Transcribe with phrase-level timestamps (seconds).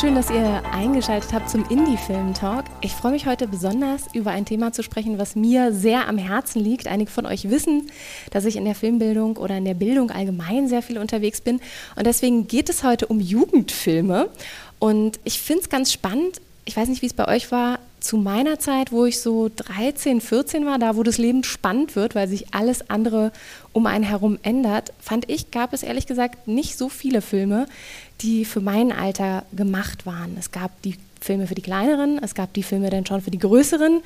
[0.00, 2.66] Schön, dass ihr eingeschaltet habt zum Indie-Film Talk.
[2.82, 6.62] Ich freue mich heute besonders über ein Thema zu sprechen, was mir sehr am Herzen
[6.62, 6.86] liegt.
[6.86, 7.90] Einige von euch wissen,
[8.30, 11.60] dass ich in der Filmbildung oder in der Bildung allgemein sehr viel unterwegs bin.
[11.96, 14.28] Und deswegen geht es heute um Jugendfilme.
[14.78, 16.40] Und ich finde es ganz spannend.
[16.64, 17.80] Ich weiß nicht, wie es bei euch war.
[17.98, 22.14] Zu meiner Zeit, wo ich so 13, 14 war, da wo das Leben spannend wird,
[22.14, 23.32] weil sich alles andere
[23.72, 27.66] um einen herum ändert, fand ich, gab es ehrlich gesagt nicht so viele Filme,
[28.20, 30.36] die für mein Alter gemacht waren.
[30.38, 33.38] Es gab die Filme für die kleineren, es gab die Filme dann schon für die
[33.38, 34.02] größeren.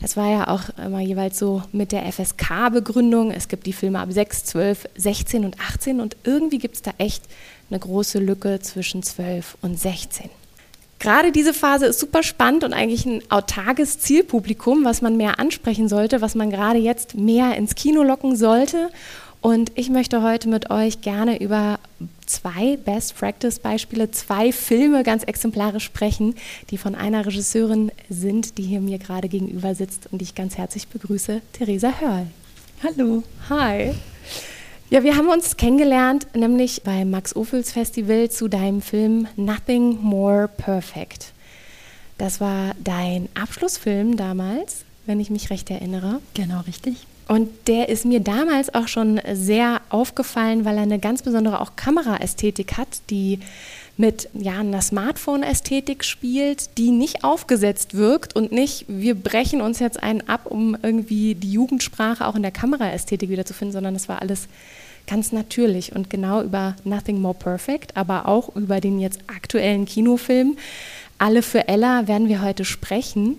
[0.00, 3.30] Das war ja auch immer jeweils so mit der FSK-Begründung.
[3.30, 6.92] Es gibt die Filme ab 6, 12, 16 und 18 und irgendwie gibt es da
[6.98, 7.24] echt
[7.70, 10.30] eine große Lücke zwischen 12 und 16.
[10.98, 15.88] Gerade diese Phase ist super spannend und eigentlich ein autarkes Zielpublikum, was man mehr ansprechen
[15.88, 18.88] sollte, was man gerade jetzt mehr ins Kino locken sollte.
[19.44, 21.78] Und ich möchte heute mit euch gerne über
[22.24, 26.34] zwei Best Practice Beispiele, zwei Filme ganz exemplarisch sprechen,
[26.70, 30.56] die von einer Regisseurin sind, die hier mir gerade gegenüber sitzt und die ich ganz
[30.56, 32.26] herzlich begrüße, Theresa Hörl.
[32.82, 33.22] Hallo.
[33.50, 33.92] Hi.
[34.88, 40.48] Ja, wir haben uns kennengelernt, nämlich beim Max Ophüls Festival zu deinem Film Nothing More
[40.48, 41.34] Perfect.
[42.16, 46.22] Das war dein Abschlussfilm damals, wenn ich mich recht erinnere.
[46.32, 47.06] Genau, richtig.
[47.26, 51.74] Und der ist mir damals auch schon sehr aufgefallen, weil er eine ganz besondere auch
[51.74, 53.38] Kameraästhetik hat, die
[53.96, 60.02] mit ja, einer Smartphone-Ästhetik spielt, die nicht aufgesetzt wirkt und nicht, wir brechen uns jetzt
[60.02, 64.48] einen ab, um irgendwie die Jugendsprache auch in der Kameraästhetik wiederzufinden, sondern das war alles
[65.06, 70.56] ganz natürlich und genau über Nothing More Perfect, aber auch über den jetzt aktuellen Kinofilm
[71.18, 73.38] Alle für Ella werden wir heute sprechen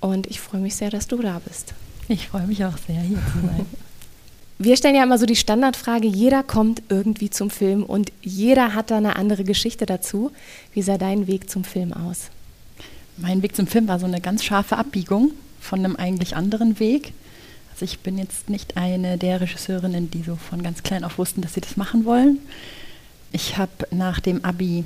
[0.00, 1.74] und ich freue mich sehr, dass du da bist.
[2.10, 3.66] Ich freue mich auch sehr, hier zu sein.
[4.58, 8.90] Wir stellen ja immer so die Standardfrage, jeder kommt irgendwie zum Film und jeder hat
[8.90, 10.32] da eine andere Geschichte dazu.
[10.74, 12.30] Wie sah dein Weg zum Film aus?
[13.16, 17.12] Mein Weg zum Film war so eine ganz scharfe Abbiegung von einem eigentlich anderen Weg.
[17.72, 21.42] Also ich bin jetzt nicht eine der Regisseurinnen, die so von ganz klein auf wussten,
[21.42, 22.40] dass sie das machen wollen.
[23.30, 24.82] Ich habe nach dem Abi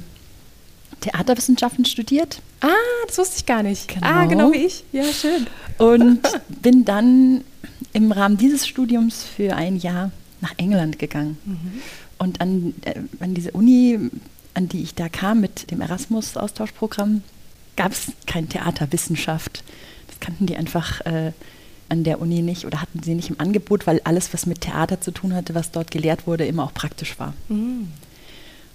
[1.00, 2.42] Theaterwissenschaften studiert.
[2.64, 3.88] Ah, das wusste ich gar nicht.
[3.88, 4.06] Genau.
[4.06, 4.84] Ah, genau wie ich.
[4.90, 5.46] Ja, schön.
[5.76, 6.20] Und
[6.62, 7.44] bin dann
[7.92, 10.10] im Rahmen dieses Studiums für ein Jahr
[10.40, 11.36] nach England gegangen.
[11.44, 11.82] Mhm.
[12.18, 13.98] Und an, äh, an diese Uni,
[14.54, 17.22] an die ich da kam mit dem Erasmus-Austauschprogramm,
[17.76, 19.62] gab es keine Theaterwissenschaft.
[20.06, 21.32] Das kannten die einfach äh,
[21.90, 25.02] an der Uni nicht oder hatten sie nicht im Angebot, weil alles, was mit Theater
[25.02, 27.34] zu tun hatte, was dort gelehrt wurde, immer auch praktisch war.
[27.50, 27.88] Mhm.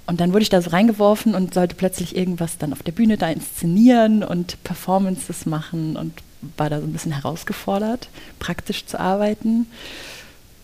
[0.09, 3.15] Und dann wurde ich da so reingeworfen und sollte plötzlich irgendwas dann auf der Bühne
[3.15, 6.13] da inszenieren und Performances machen und
[6.57, 8.09] war da so ein bisschen herausgefordert,
[8.39, 9.67] praktisch zu arbeiten.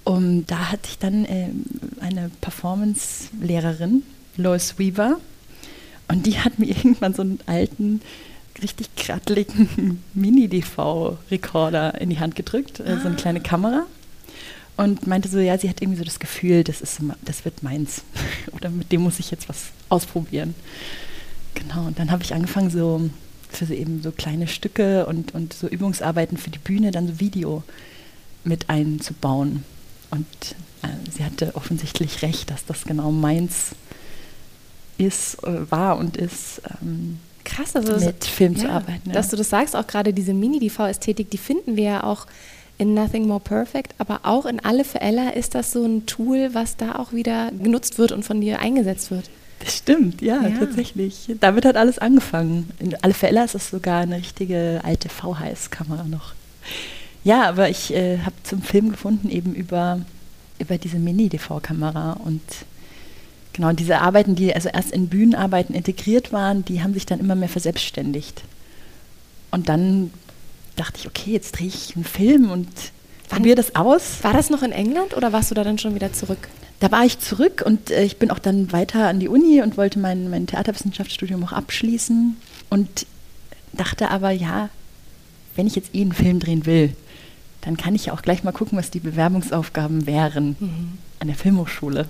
[0.03, 1.49] Und da hatte ich dann äh,
[1.99, 4.01] eine Performance-Lehrerin,
[4.35, 5.17] Lois Weaver,
[6.07, 8.01] und die hat mir irgendwann so einen alten,
[8.63, 13.85] richtig kratteligen Mini-DV-Rekorder in die Hand gedrückt, äh, so eine kleine Kamera.
[14.77, 18.03] Und meinte so, ja, sie hat irgendwie so das Gefühl, das, ist, das wird meins.
[18.51, 20.53] Oder mit dem muss ich jetzt was ausprobieren.
[21.53, 23.09] Genau, und dann habe ich angefangen, so
[23.49, 27.19] für so eben so kleine Stücke und, und so Übungsarbeiten für die Bühne dann so
[27.19, 27.63] Video
[28.43, 29.63] mit einzubauen.
[30.11, 30.27] Und
[30.81, 33.71] äh, sie hatte offensichtlich recht, dass das genau meins
[34.97, 36.61] ist, äh, war und ist.
[36.81, 39.09] Ähm, Krass, also mit Film ja, zu arbeiten.
[39.09, 39.13] Ja.
[39.13, 42.25] Dass du das sagst, auch gerade diese Mini-DV-Ästhetik, die finden wir ja auch
[42.77, 46.49] in Nothing More Perfect, aber auch in Alle für Ella ist das so ein Tool,
[46.53, 49.29] was da auch wieder genutzt wird und von dir eingesetzt wird.
[49.59, 51.33] Das stimmt, ja, ja, tatsächlich.
[51.39, 52.69] Damit hat alles angefangen.
[52.79, 56.33] In alle Fälle ist es sogar eine richtige alte VHS-Kamera noch.
[57.23, 60.01] Ja, aber ich äh, habe zum Film gefunden eben über,
[60.59, 62.41] über diese Mini-DV-Kamera und
[63.53, 67.35] genau diese Arbeiten, die also erst in Bühnenarbeiten integriert waren, die haben sich dann immer
[67.35, 68.43] mehr verselbstständigt.
[69.49, 70.11] Und dann
[70.75, 72.67] dachte ich, okay, jetzt drehe ich einen Film und
[73.29, 74.23] probiere das aus.
[74.23, 76.49] War das noch in England oder warst du da dann schon wieder zurück?
[76.79, 79.77] da war ich zurück und äh, ich bin auch dann weiter an die Uni und
[79.77, 82.35] wollte mein, mein Theaterwissenschaftsstudium auch abschließen
[82.69, 83.05] und
[83.73, 84.69] dachte aber, ja,
[85.55, 86.95] wenn ich jetzt eh einen Film drehen will,
[87.61, 90.97] dann kann ich ja auch gleich mal gucken, was die Bewerbungsaufgaben wären mhm.
[91.19, 92.07] an der Filmhochschule.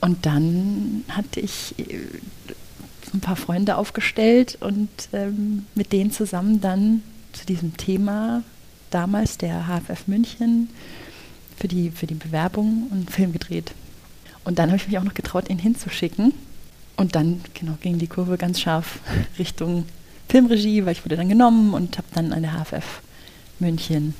[0.00, 2.00] Und dann hatte ich äh,
[3.14, 7.02] ein paar Freunde aufgestellt und ähm, mit denen zusammen dann
[7.32, 8.42] zu diesem Thema
[8.90, 10.68] damals der HFF München
[11.56, 13.72] für die, für die Bewerbung einen Film gedreht.
[14.44, 16.34] Und dann habe ich mich auch noch getraut, ihn hinzuschicken.
[16.96, 19.00] Und dann genau, ging die Kurve ganz scharf
[19.38, 19.86] Richtung
[20.28, 23.02] Filmregie, weil ich wurde dann genommen und habe dann an der HFF
[23.58, 24.14] München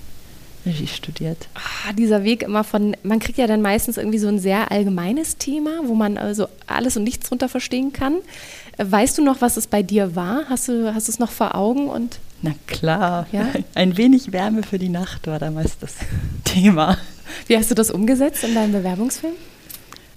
[0.67, 1.49] Regie studiert.
[1.55, 5.37] Ah, dieser Weg immer von, man kriegt ja dann meistens irgendwie so ein sehr allgemeines
[5.37, 8.19] Thema, wo man also alles und nichts drunter verstehen kann.
[8.77, 10.45] Weißt du noch, was es bei dir war?
[10.49, 11.89] Hast du, hast du es noch vor Augen?
[11.89, 13.47] Und Na klar, ja?
[13.75, 15.95] ein wenig Wärme für die Nacht war damals das
[16.45, 16.99] Thema.
[17.47, 19.35] Wie hast du das umgesetzt in deinem Bewerbungsfilm?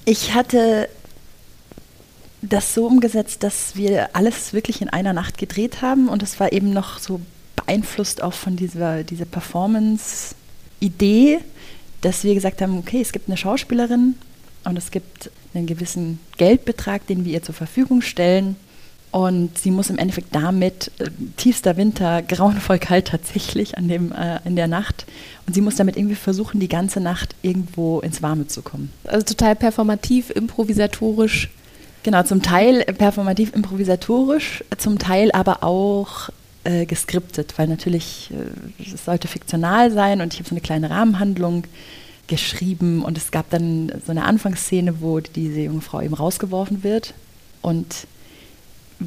[0.05, 0.89] Ich hatte
[2.41, 6.53] das so umgesetzt, dass wir alles wirklich in einer Nacht gedreht haben und es war
[6.53, 7.19] eben noch so
[7.55, 11.39] beeinflusst auch von dieser, dieser Performance-Idee,
[12.01, 14.15] dass wir gesagt haben, okay, es gibt eine Schauspielerin
[14.63, 18.55] und es gibt einen gewissen Geldbetrag, den wir ihr zur Verfügung stellen.
[19.09, 24.39] Und sie muss im Endeffekt damit, äh, tiefster Winter, grauenvoll kalt tatsächlich an dem, äh,
[24.45, 25.05] in der Nacht,
[25.45, 28.91] und sie muss damit irgendwie versuchen, die ganze Nacht irgendwo ins Warme zu kommen.
[29.05, 31.49] Also total performativ, improvisatorisch.
[32.03, 36.29] Genau, zum Teil performativ, improvisatorisch, zum Teil aber auch
[36.65, 40.89] äh, geskriptet, weil natürlich äh, es sollte fiktional sein und ich habe so eine kleine
[40.89, 41.63] Rahmenhandlung
[42.27, 47.13] geschrieben und es gab dann so eine Anfangsszene, wo diese junge Frau eben rausgeworfen wird
[47.61, 48.07] und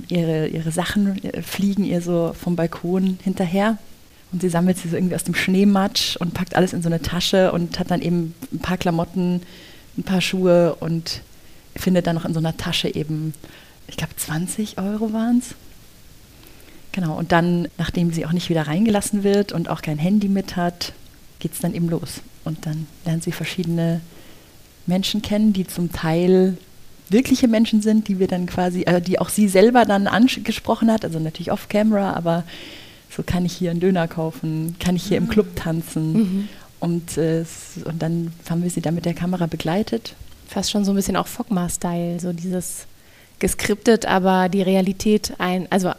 [0.09, 3.79] ihre, ihre Sachen äh, fliegen ihr so vom Balkon hinterher
[4.33, 7.03] und sie sammelt sie so irgendwie aus dem Schneematsch und packt alles in so eine
[7.03, 9.43] Tasche und hat dann eben ein paar Klamotten,
[9.99, 11.23] ein paar Schuhe und
[11.77, 13.35] findet dann noch in so einer Tasche eben,
[13.89, 15.55] ich glaube 20 Euro waren es.
[16.93, 20.57] Genau, und dann, nachdem sie auch nicht wieder reingelassen wird und auch kein Handy mit
[20.57, 20.93] hat,
[21.39, 22.21] geht es dann eben los.
[22.45, 24.01] Und dann lernt sie verschiedene
[24.87, 26.57] Menschen kennen, die zum Teil
[27.09, 31.05] wirkliche Menschen sind, die wir dann quasi, äh, die auch sie selber dann angesprochen hat,
[31.05, 32.45] also natürlich off-camera, aber
[33.11, 35.27] so kann ich hier einen Döner kaufen, kann ich hier mhm.
[35.27, 36.13] im Club tanzen.
[36.13, 36.49] Mhm.
[36.79, 37.45] Und, äh,
[37.85, 40.15] und dann haben wir sie da mit der Kamera begleitet.
[40.49, 42.87] Fast schon so ein bisschen auch Fogma-Style, so dieses
[43.39, 45.93] geskriptet, aber die Realität ein, also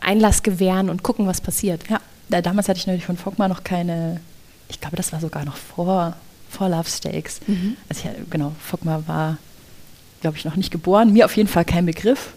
[0.00, 1.88] Einlass gewähren und gucken, was passiert.
[1.88, 4.20] Ja, da, damals hatte ich natürlich von Fogma noch keine,
[4.68, 6.16] ich glaube, das war sogar noch vor,
[6.48, 7.40] vor Love Steaks.
[7.46, 7.76] Mhm.
[7.88, 9.38] Also ja, genau, Fogma war,
[10.20, 11.12] glaube ich, noch nicht geboren.
[11.12, 12.34] Mir auf jeden Fall kein Begriff.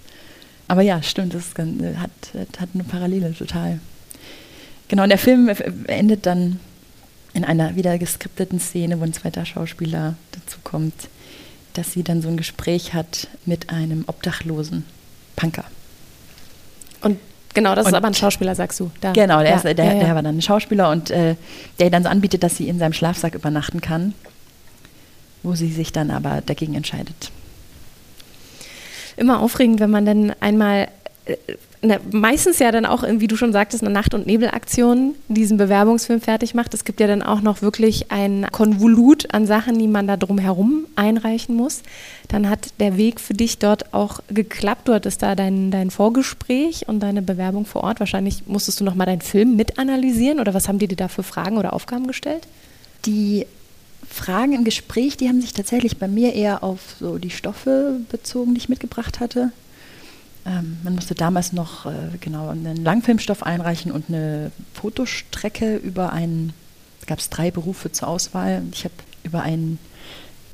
[0.68, 2.12] Aber ja, stimmt, das ganz, hat,
[2.60, 3.80] hat eine Parallele total.
[4.88, 5.50] Genau, und der Film
[5.88, 6.60] endet dann
[7.34, 10.94] in einer wieder geskripteten Szene, wo ein zweiter Schauspieler dazu kommt,
[11.74, 14.86] dass sie dann so ein Gespräch hat mit einem obdachlosen
[15.36, 15.64] Punker.
[17.02, 17.18] Und
[17.54, 18.92] Genau, das und ist aber ein Schauspieler, sagst du.
[19.02, 19.12] Da.
[19.12, 20.04] Genau, der, ja, ist, der, ja, ja.
[20.04, 21.36] der, war dann ein Schauspieler und äh,
[21.80, 24.14] der dann so anbietet, dass sie in seinem Schlafsack übernachten kann,
[25.44, 27.32] wo sie sich dann aber dagegen entscheidet.
[29.18, 30.88] Immer aufregend, wenn man dann einmal
[31.26, 31.36] äh,
[31.82, 36.22] ne, meistens ja dann auch, wie du schon sagtest, eine Nacht- und Nebelaktion diesen Bewerbungsfilm
[36.22, 36.74] fertig macht.
[36.74, 40.86] Es gibt ja dann auch noch wirklich ein Konvolut an Sachen, die man da drumherum
[40.96, 41.84] einreichen muss.
[42.28, 44.88] Dann hat der Weg für dich dort auch geklappt.
[44.88, 48.00] Du hattest da dein, dein Vorgespräch und deine Bewerbung vor Ort.
[48.00, 51.24] Wahrscheinlich musstest du noch mal deinen Film mitanalysieren oder was haben die dir da für
[51.24, 52.48] Fragen oder Aufgaben gestellt?
[53.06, 53.46] Die
[54.10, 58.54] Fragen im Gespräch, die haben sich tatsächlich bei mir eher auf so die Stoffe bezogen,
[58.54, 59.52] die ich mitgebracht hatte.
[60.46, 66.54] Ähm, man musste damals noch äh, genau einen Langfilmstoff einreichen und eine Fotostrecke über einen,
[67.06, 68.64] gab es drei Berufe zur Auswahl.
[68.72, 68.94] Ich habe
[69.24, 69.78] über einen,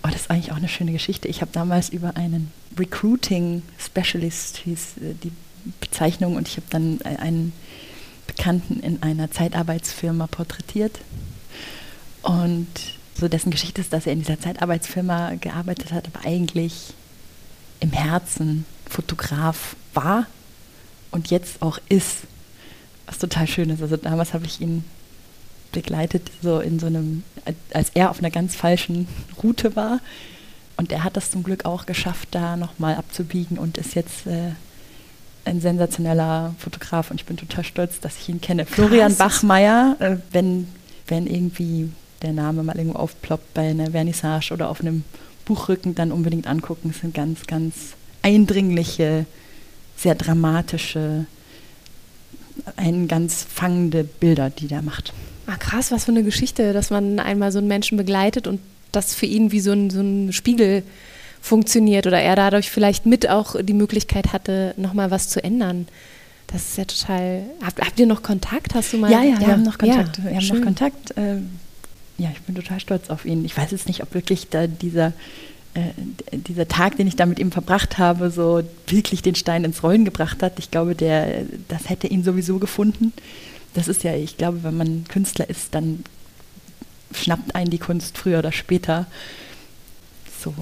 [0.04, 4.58] oh, das ist eigentlich auch eine schöne Geschichte, ich habe damals über einen Recruiting Specialist,
[4.58, 5.32] hieß äh, die
[5.80, 7.54] Bezeichnung, und ich habe dann äh, einen
[8.28, 11.00] Bekannten in einer Zeitarbeitsfirma porträtiert.
[12.22, 12.68] Und
[13.16, 16.94] so dessen Geschichte ist, dass er in dieser Zeitarbeitsfirma gearbeitet hat, aber eigentlich
[17.80, 20.26] im Herzen Fotograf war
[21.12, 22.20] und jetzt auch ist.
[23.06, 23.82] Was total schön ist.
[23.82, 24.84] Also damals habe ich ihn
[25.72, 27.24] begleitet, so in so einem,
[27.74, 29.08] als er auf einer ganz falschen
[29.42, 30.00] Route war.
[30.76, 34.52] Und er hat das zum Glück auch geschafft, da nochmal abzubiegen und ist jetzt äh,
[35.46, 38.66] ein sensationeller Fotograf und ich bin total stolz, dass ich ihn kenne.
[38.66, 40.68] Florian Bachmeier, äh, wenn,
[41.08, 41.90] wenn irgendwie
[42.22, 45.04] der Name mal irgendwo aufploppt bei einer Vernissage oder auf einem
[45.46, 46.92] Buchrücken, dann unbedingt angucken.
[46.92, 47.94] Es sind ganz, ganz
[48.28, 49.26] eindringliche,
[49.96, 51.26] sehr dramatische,
[52.76, 55.14] ein ganz fangende Bilder, die der macht.
[55.46, 58.60] Ah, krass, was für eine Geschichte, dass man einmal so einen Menschen begleitet und
[58.92, 60.84] das für ihn wie so ein, so ein Spiegel
[61.42, 65.88] funktioniert oder er dadurch vielleicht mit auch die Möglichkeit hatte, nochmal was zu ändern.
[66.48, 67.44] Das ist ja total.
[67.64, 68.76] Habt, habt, ihr noch Kontakt?
[68.76, 69.12] Hast du mal?
[69.12, 69.40] Ja, ja, ja.
[69.40, 70.18] wir haben noch Kontakt.
[70.18, 70.58] Ja, wir haben schön.
[70.58, 71.18] noch Kontakt.
[71.18, 71.38] Äh,
[72.18, 73.46] ja, ich bin total stolz auf ihn.
[73.46, 75.14] Ich weiß jetzt nicht, ob wirklich da dieser
[76.32, 80.06] dieser Tag, den ich da mit ihm verbracht habe, so wirklich den Stein ins Rollen
[80.06, 80.60] gebracht hat.
[80.60, 83.14] Ich glaube, der, das hätte ihn sowieso gefunden.
[83.74, 86.04] Das ist ja, ich glaube, wenn man Künstler ist, dann
[87.14, 89.06] schnappt einen die Kunst früher oder später.
[90.44, 90.54] So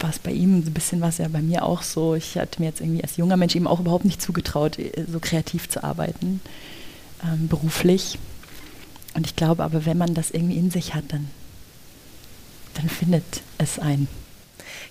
[0.00, 2.14] war es bei ihm, so ein bisschen war es ja bei mir auch so.
[2.14, 5.20] Ich hatte mir jetzt irgendwie als junger Mensch eben auch überhaupt nicht zugetraut, äh, so
[5.20, 6.40] kreativ zu arbeiten,
[7.22, 8.18] ähm, beruflich.
[9.14, 11.28] Und ich glaube aber, wenn man das irgendwie in sich hat, dann,
[12.74, 14.08] dann findet es einen.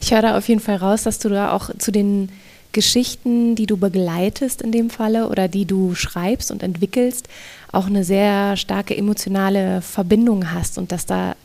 [0.03, 2.27] Ich höre da auf jeden Fall raus, dass du da auch zu den
[2.73, 7.29] Geschichten, die du begleitest in dem Falle oder die du schreibst und entwickelst,
[7.71, 11.37] auch eine sehr starke emotionale Verbindung hast und dass da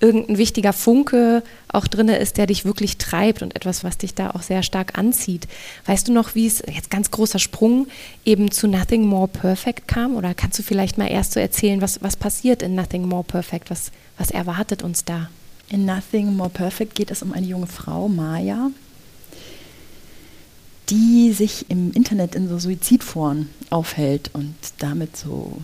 [0.00, 4.30] irgendein wichtiger Funke auch drin ist, der dich wirklich treibt und etwas, was dich da
[4.30, 5.46] auch sehr stark anzieht.
[5.84, 7.86] Weißt du noch, wie es, jetzt ganz großer Sprung,
[8.24, 10.16] eben zu Nothing More Perfect kam?
[10.16, 13.68] Oder kannst du vielleicht mal erst so erzählen, was, was passiert in Nothing More Perfect?
[13.68, 15.28] Was, was erwartet uns da?
[15.68, 18.70] In Nothing More Perfect geht es um eine junge Frau, Maya,
[20.88, 25.60] die sich im Internet in so Suizidforen aufhält und damit so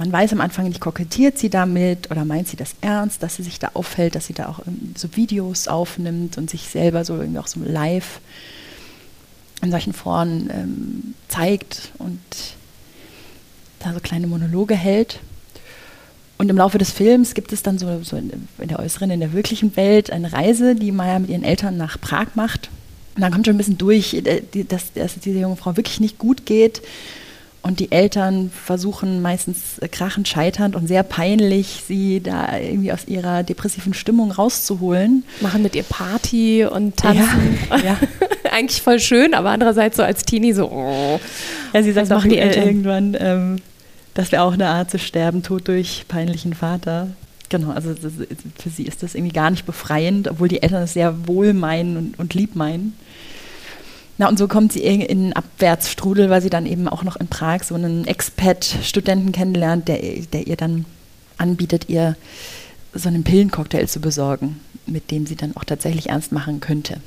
[0.00, 3.42] man weiß am Anfang nicht, kokettiert sie damit oder meint sie das ernst, dass sie
[3.42, 4.60] sich da auffällt, dass sie da auch
[4.96, 8.20] so Videos aufnimmt und sich selber so irgendwie auch so live
[9.60, 12.18] in solchen Foren ähm, zeigt und
[13.80, 15.20] da so kleine Monologe hält.
[16.40, 19.34] Und im Laufe des Films gibt es dann so, so in, der äußeren, in der
[19.34, 22.70] wirklichen Welt eine Reise, die Maya mit ihren Eltern nach Prag macht.
[23.14, 26.00] Und dann kommt schon ein bisschen durch, äh, dass, dass es dieser jungen Frau wirklich
[26.00, 26.80] nicht gut geht
[27.60, 33.06] und die Eltern versuchen meistens äh, krachend scheiternd und sehr peinlich, sie da irgendwie aus
[33.06, 35.24] ihrer depressiven Stimmung rauszuholen.
[35.42, 37.58] Machen mit ihr Party und tanzen.
[37.68, 37.96] Ja, ja.
[38.50, 41.20] Eigentlich voll schön, aber andererseits so als Teenie so, oh.
[41.74, 43.56] Ja, sie sagt auch die Eltern irgendwann, ähm,
[44.14, 47.08] das wäre auch eine Art zu sterben, tot durch peinlichen Vater.
[47.48, 51.26] Genau, also für sie ist das irgendwie gar nicht befreiend, obwohl die Eltern es sehr
[51.26, 52.94] wohl meinen und, und lieb meinen.
[54.18, 57.28] Na, und so kommt sie in einen Abwärtsstrudel, weil sie dann eben auch noch in
[57.28, 59.98] Prag so einen Expat-Studenten kennenlernt, der,
[60.32, 60.84] der ihr dann
[61.38, 62.16] anbietet, ihr
[62.92, 67.00] so einen Pillencocktail zu besorgen, mit dem sie dann auch tatsächlich ernst machen könnte.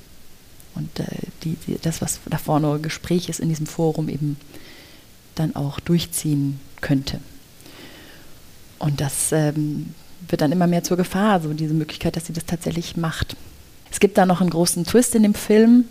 [0.75, 1.05] Und äh,
[1.43, 4.37] die, die, das, was davor nur Gespräch ist in diesem Forum, eben
[5.35, 7.19] dann auch durchziehen könnte.
[8.77, 9.95] Und das ähm,
[10.27, 13.35] wird dann immer mehr zur Gefahr, so diese Möglichkeit, dass sie das tatsächlich macht.
[13.91, 15.85] Es gibt da noch einen großen Twist in dem Film,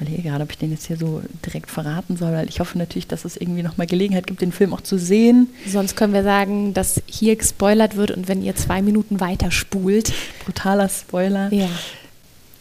[0.00, 3.06] überlege gerade, ob ich den jetzt hier so direkt verraten soll, weil ich hoffe natürlich,
[3.06, 5.48] dass es irgendwie nochmal Gelegenheit gibt, den Film auch zu sehen.
[5.66, 10.12] Sonst können wir sagen, dass hier gespoilert wird und wenn ihr zwei Minuten weiter spult.
[10.44, 11.52] Brutaler Spoiler.
[11.52, 11.68] Ja.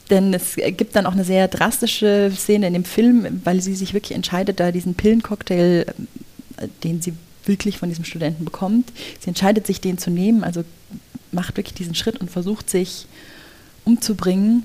[0.09, 3.93] Denn es gibt dann auch eine sehr drastische Szene in dem Film, weil sie sich
[3.93, 5.85] wirklich entscheidet, da diesen Pillencocktail,
[6.57, 7.13] äh, den sie
[7.49, 10.63] wirklich von diesem Studenten bekommt, sie entscheidet sich, den zu nehmen, also
[11.33, 13.07] macht wirklich diesen Schritt und versucht sich
[13.83, 14.63] umzubringen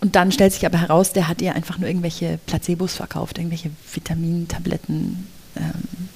[0.00, 3.70] und dann stellt sich aber heraus, der hat ihr einfach nur irgendwelche Placebos verkauft, irgendwelche
[3.92, 5.26] Vitamintabletten.
[5.56, 6.08] Ähm,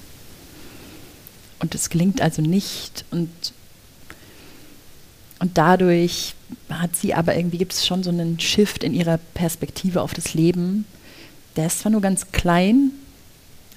[1.59, 3.05] und es gelingt also nicht.
[3.11, 3.29] Und,
[5.39, 6.35] und dadurch
[6.69, 10.33] hat sie aber irgendwie, gibt es schon so einen Shift in ihrer Perspektive auf das
[10.35, 10.85] Leben.
[11.55, 12.91] Der ist zwar nur ganz klein.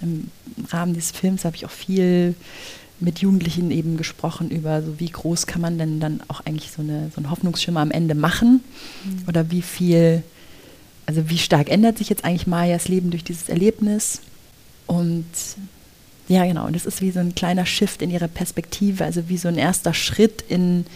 [0.02, 0.30] Im
[0.70, 2.34] Rahmen dieses Films habe ich auch viel
[3.00, 6.82] mit Jugendlichen eben gesprochen über, so wie groß kann man denn dann auch eigentlich so,
[6.82, 8.62] eine, so einen Hoffnungsschimmer am Ende machen
[9.04, 9.24] mhm.
[9.28, 10.22] oder wie viel,
[11.06, 14.20] also wie stark ändert sich jetzt eigentlich Mayas Leben durch dieses Erlebnis
[14.86, 15.26] und
[16.28, 19.36] ja genau, und das ist wie so ein kleiner Shift in ihrer Perspektive, also wie
[19.36, 20.86] so ein erster Schritt in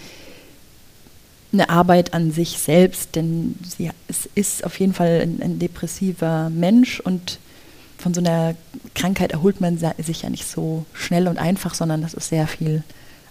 [1.52, 6.50] eine Arbeit an sich selbst, denn sie es ist auf jeden Fall ein, ein depressiver
[6.50, 7.38] Mensch und
[7.98, 8.54] von so einer
[8.94, 12.82] Krankheit erholt man sich ja nicht so schnell und einfach, sondern das ist sehr viel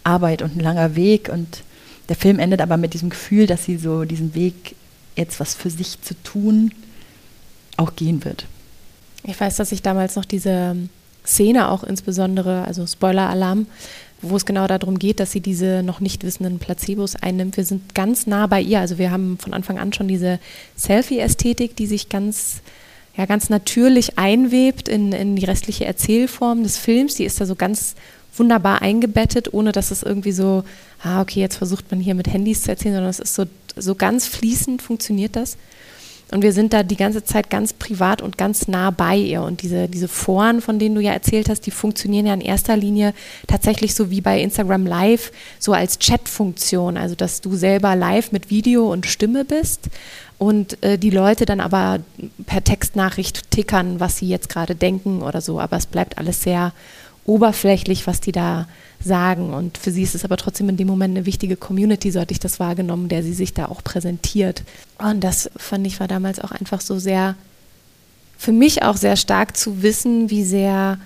[0.03, 1.29] Arbeit und ein langer Weg.
[1.29, 1.63] Und
[2.09, 4.75] der Film endet aber mit diesem Gefühl, dass sie so diesen Weg,
[5.15, 6.71] jetzt was für sich zu tun,
[7.77, 8.45] auch gehen wird.
[9.23, 10.75] Ich weiß, dass ich damals noch diese
[11.25, 13.67] Szene auch insbesondere, also Spoiler-Alarm,
[14.21, 17.57] wo es genau darum geht, dass sie diese noch nicht wissenden Placebos einnimmt.
[17.57, 18.79] Wir sind ganz nah bei ihr.
[18.79, 20.39] Also wir haben von Anfang an schon diese
[20.75, 22.61] Selfie-Ästhetik, die sich ganz
[23.17, 27.15] ja, ganz natürlich einwebt in, in die restliche Erzählform des Films.
[27.15, 27.95] Die ist da so ganz
[28.35, 30.63] wunderbar eingebettet, ohne dass es irgendwie so,
[31.01, 33.45] ah, okay, jetzt versucht man hier mit Handys zu erzählen, sondern es ist so,
[33.75, 35.57] so ganz fließend funktioniert das.
[36.29, 39.41] Und wir sind da die ganze Zeit ganz privat und ganz nah bei ihr.
[39.43, 42.75] Und diese, diese Foren, von denen du ja erzählt hast, die funktionieren ja in erster
[42.75, 43.13] Linie
[43.47, 46.97] tatsächlich so wie bei Instagram Live, so als Chatfunktion.
[46.97, 49.89] Also, dass du selber live mit Video und Stimme bist
[50.37, 51.99] und äh, die Leute dann aber
[52.45, 55.59] per Textnachricht tickern, was sie jetzt gerade denken oder so.
[55.59, 56.73] Aber es bleibt alles sehr
[57.25, 58.67] oberflächlich, was die da
[59.03, 59.53] sagen.
[59.53, 62.31] Und für sie ist es aber trotzdem in dem Moment eine wichtige Community, so hatte
[62.31, 64.63] ich das wahrgenommen, der sie sich da auch präsentiert.
[64.99, 67.35] Und das fand ich war damals auch einfach so sehr,
[68.37, 70.99] für mich auch sehr stark zu wissen, wie sehr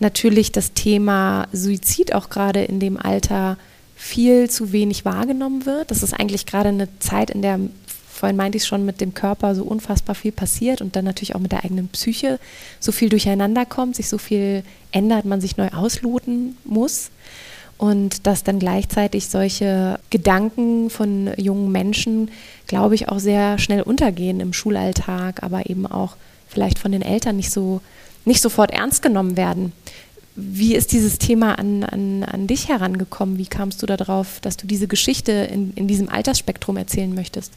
[0.00, 3.56] natürlich das Thema Suizid auch gerade in dem Alter
[3.96, 5.90] viel zu wenig wahrgenommen wird.
[5.90, 7.58] Das ist eigentlich gerade eine Zeit, in der
[8.16, 11.40] vorhin meinte ich schon, mit dem Körper so unfassbar viel passiert und dann natürlich auch
[11.40, 12.38] mit der eigenen Psyche
[12.80, 17.10] so viel durcheinander kommt, sich so viel ändert, man sich neu ausloten muss.
[17.78, 22.30] Und dass dann gleichzeitig solche Gedanken von jungen Menschen,
[22.66, 26.16] glaube ich, auch sehr schnell untergehen im Schulalltag, aber eben auch
[26.48, 27.82] vielleicht von den Eltern nicht so
[28.24, 29.72] nicht sofort ernst genommen werden.
[30.34, 33.38] Wie ist dieses Thema an, an, an dich herangekommen?
[33.38, 37.52] Wie kamst du darauf, dass du diese Geschichte in, in diesem Altersspektrum erzählen möchtest?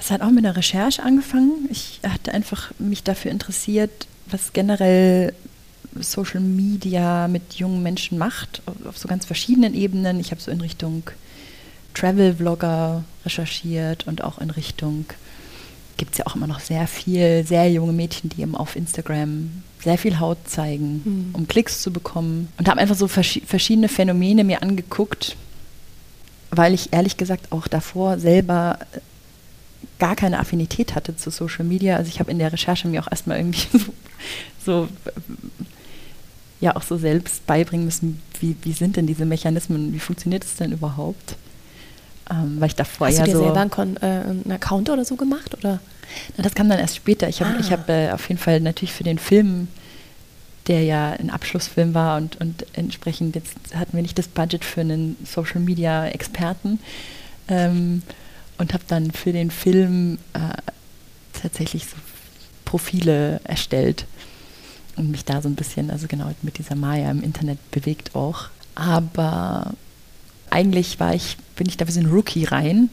[0.00, 1.68] Es hat auch mit einer Recherche angefangen.
[1.70, 3.90] Ich hatte einfach mich dafür interessiert,
[4.30, 5.34] was generell
[5.98, 10.18] Social Media mit jungen Menschen macht, auf so ganz verschiedenen Ebenen.
[10.18, 11.02] Ich habe so in Richtung
[11.94, 15.04] Travel-Vlogger recherchiert und auch in Richtung,
[15.98, 19.50] gibt es ja auch immer noch sehr viel, sehr junge Mädchen, die eben auf Instagram
[19.82, 21.30] sehr viel Haut zeigen, mhm.
[21.34, 22.48] um Klicks zu bekommen.
[22.56, 25.36] Und habe einfach so vers verschiedene Phänomene mir angeguckt,
[26.50, 28.78] weil ich ehrlich gesagt auch davor selber
[30.00, 31.96] gar keine Affinität hatte zu Social Media.
[31.96, 33.92] Also ich habe in der Recherche mir auch erstmal irgendwie so,
[34.64, 34.88] so,
[36.60, 40.56] ja auch so selbst beibringen müssen, wie, wie sind denn diese Mechanismen, wie funktioniert es
[40.56, 41.36] denn überhaupt?
[42.30, 45.04] Ähm, weil ich davor Hast ja du dir so selber einen, äh, einen, Account oder
[45.04, 45.54] so gemacht?
[45.58, 45.80] Oder?
[46.36, 47.28] Na, das kam dann erst später.
[47.28, 47.70] Ich habe ah.
[47.70, 49.68] hab, äh, auf jeden Fall natürlich für den Film,
[50.66, 54.82] der ja ein Abschlussfilm war und, und entsprechend jetzt hatten wir nicht das Budget für
[54.82, 56.78] einen Social Media Experten.
[57.48, 58.02] Ähm,
[58.60, 60.38] und habe dann für den Film äh,
[61.32, 61.96] tatsächlich so
[62.66, 64.04] Profile erstellt
[64.96, 68.50] und mich da so ein bisschen, also genau mit dieser Maya im Internet bewegt auch.
[68.74, 69.72] Aber
[70.50, 72.90] eigentlich war ich, bin ich da wie so ein Rookie rein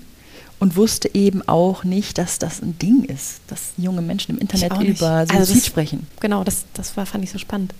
[0.59, 4.71] und wusste eben auch nicht, dass das ein Ding ist, dass junge Menschen im Internet
[4.81, 6.07] über Suizid also das, sprechen.
[6.21, 7.73] Genau, das, das war, fand ich so spannend.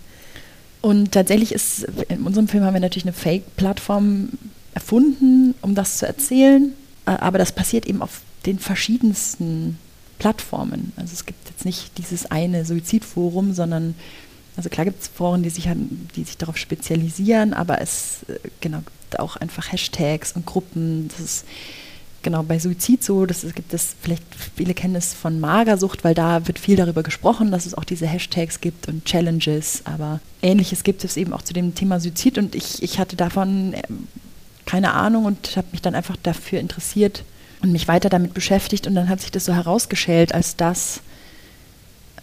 [0.82, 4.28] Und tatsächlich ist, in unserem Film haben wir natürlich eine Fake-Plattform
[4.74, 6.74] erfunden, um das zu erzählen.
[7.08, 9.78] Äh, aber das passiert eben auf den verschiedensten
[10.18, 10.92] Plattformen.
[10.96, 13.94] Also es gibt jetzt nicht dieses eine Suizidforum, sondern
[14.56, 15.68] also klar gibt es Foren, die sich,
[16.16, 21.08] die sich darauf spezialisieren, aber es äh, genau, gibt auch einfach Hashtags und Gruppen.
[21.08, 21.44] Das ist
[22.22, 24.24] genau bei Suizid so, das gibt es, vielleicht
[24.56, 28.08] viele kennen es von Magersucht, weil da wird viel darüber gesprochen, dass es auch diese
[28.08, 32.56] Hashtags gibt und Challenges, aber ähnliches gibt es eben auch zu dem Thema Suizid und
[32.56, 34.08] ich, ich hatte davon ähm,
[34.68, 37.24] keine Ahnung und habe mich dann einfach dafür interessiert
[37.62, 41.00] und mich weiter damit beschäftigt und dann hat sich das so herausgeschält als das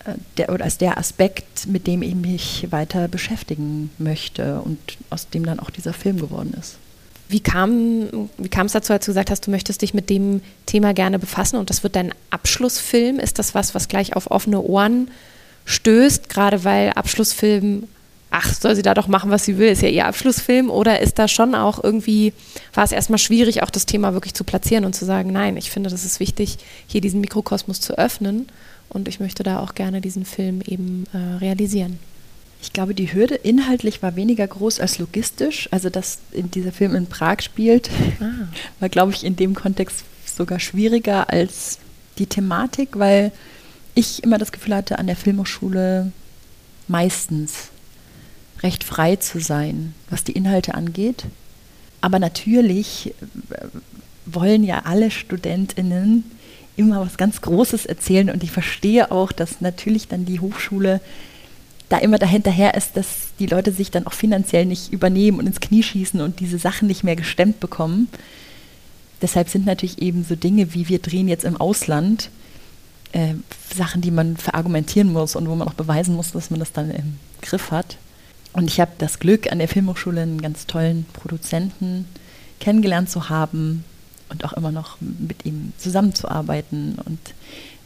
[0.06, 4.78] äh, der, oder als der Aspekt, mit dem ich mich weiter beschäftigen möchte und
[5.10, 6.78] aus dem dann auch dieser Film geworden ist.
[7.30, 10.42] Wie kam, wie kam es dazu, als du gesagt hast, du möchtest dich mit dem
[10.68, 13.20] Thema gerne befassen und das wird dein Abschlussfilm?
[13.20, 15.10] Ist das was, was gleich auf offene Ohren
[15.66, 17.88] stößt, gerade weil Abschlussfilm
[18.38, 20.69] ach, soll sie da doch machen, was sie will, ist ja ihr Abschlussfilm?
[20.69, 22.34] Oder ist da schon auch irgendwie,
[22.74, 25.71] war es erstmal schwierig, auch das Thema wirklich zu platzieren und zu sagen, nein, ich
[25.71, 28.48] finde, das ist wichtig, hier diesen Mikrokosmos zu öffnen
[28.89, 31.98] und ich möchte da auch gerne diesen Film eben äh, realisieren?
[32.62, 35.69] Ich glaube, die Hürde inhaltlich war weniger groß als logistisch.
[35.71, 38.48] Also, dass in dieser Film in Prag spielt, ah.
[38.80, 41.80] war, glaube ich, in dem Kontext sogar schwieriger als
[42.17, 43.32] die Thematik, weil
[43.93, 46.12] ich immer das Gefühl hatte, an der Filmhochschule
[46.88, 47.69] meistens
[48.63, 51.26] recht frei zu sein, was die Inhalte angeht.
[52.02, 53.13] Aber natürlich
[53.52, 53.68] äh,
[54.26, 56.24] wollen ja alle Studentinnen
[56.78, 61.00] immer was ganz Großes erzählen und ich verstehe auch, dass natürlich dann die Hochschule
[61.89, 63.08] da immer dahinterher ist, dass
[63.39, 66.88] die Leute sich dann auch finanziell nicht übernehmen und ins Knie schießen und diese Sachen
[66.88, 68.08] nicht mehr gestemmt bekommen.
[69.22, 72.30] Deshalb sind natürlich eben so Dinge wie wir drehen jetzt im Ausland
[73.12, 73.36] äh,
[73.74, 76.91] Sachen, die man verargumentieren muss und wo man auch beweisen muss, dass man das dann
[76.91, 77.98] im Griff hat.
[78.56, 82.06] Und ich habe das Glück, an der Filmhochschule einen ganz tollen Produzenten
[82.62, 83.84] kennengelernt zu haben
[84.30, 86.98] und auch immer noch mit ihm zusammenzuarbeiten.
[87.04, 87.20] Und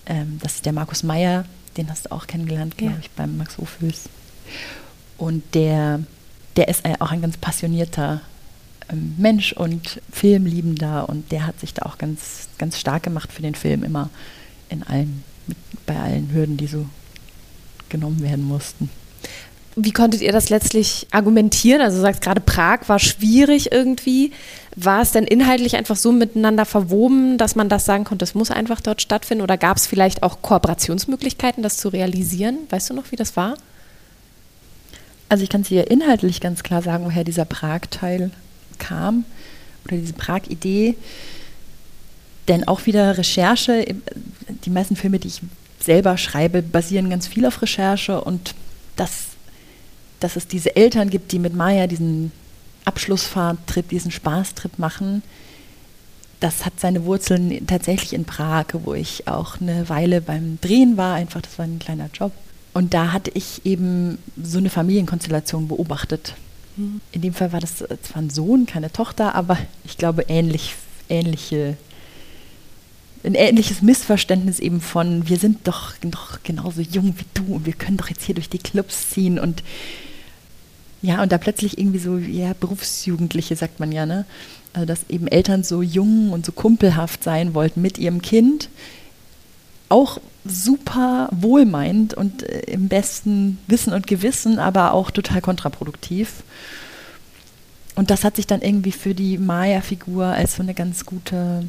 [0.05, 2.99] ähm, das ist der Markus Meyer, den hast du auch kennengelernt, glaube ja.
[3.01, 4.09] ich, beim Max Ophüls.
[5.17, 6.01] Und der,
[6.55, 8.21] der ist auch ein ganz passionierter
[8.89, 13.41] ähm, Mensch und Filmliebender und der hat sich da auch ganz, ganz stark gemacht für
[13.41, 14.11] den Film, immer
[14.69, 16.85] in allen, mit, bei allen Hürden, die so
[17.89, 18.91] genommen werden mussten.
[19.81, 21.81] Wie konntet ihr das letztlich argumentieren?
[21.81, 24.33] Also du sagst gerade Prag war schwierig irgendwie.
[24.75, 28.51] War es denn inhaltlich einfach so miteinander verwoben, dass man das sagen konnte, es muss
[28.51, 29.41] einfach dort stattfinden?
[29.41, 32.57] Oder gab es vielleicht auch Kooperationsmöglichkeiten, das zu realisieren?
[32.69, 33.55] Weißt du noch, wie das war?
[35.29, 38.31] Also ich kann es dir inhaltlich ganz klar sagen, woher dieser Prag-Teil
[38.79, 39.23] kam
[39.85, 40.95] oder diese Prag-Idee.
[42.49, 43.95] Denn auch wieder Recherche,
[44.65, 45.41] die meisten Filme, die ich
[45.79, 48.55] selber schreibe, basieren ganz viel auf Recherche und
[48.95, 49.28] das,
[50.19, 52.31] dass es diese Eltern gibt, die mit Maya diesen
[52.85, 55.21] Abschlussfahrtrip, diesen Spaßtrip machen,
[56.39, 61.15] das hat seine Wurzeln tatsächlich in Prag, wo ich auch eine Weile beim Drehen war.
[61.15, 62.31] Einfach, das war ein kleiner Job.
[62.73, 66.35] Und da hatte ich eben so eine Familienkonstellation beobachtet.
[66.77, 67.01] Mhm.
[67.11, 70.75] In dem Fall war das zwar ein Sohn, keine Tochter, aber ich glaube ähnlich,
[71.09, 71.75] ähnliche,
[73.23, 77.73] ein ähnliches Missverständnis eben von, wir sind doch noch genauso jung wie du und wir
[77.73, 79.61] können doch jetzt hier durch die Clubs ziehen und
[81.01, 84.25] ja, und da plötzlich irgendwie so, ja, Berufsjugendliche sagt man ja, ne?
[84.73, 88.69] Also dass eben Eltern so jung und so kumpelhaft sein wollten mit ihrem Kind.
[89.87, 96.43] Auch super wohlmeint und äh, im besten Wissen und Gewissen, aber auch total kontraproduktiv.
[97.95, 101.67] Und das hat sich dann irgendwie für die Maya-Figur als so eine ganz gute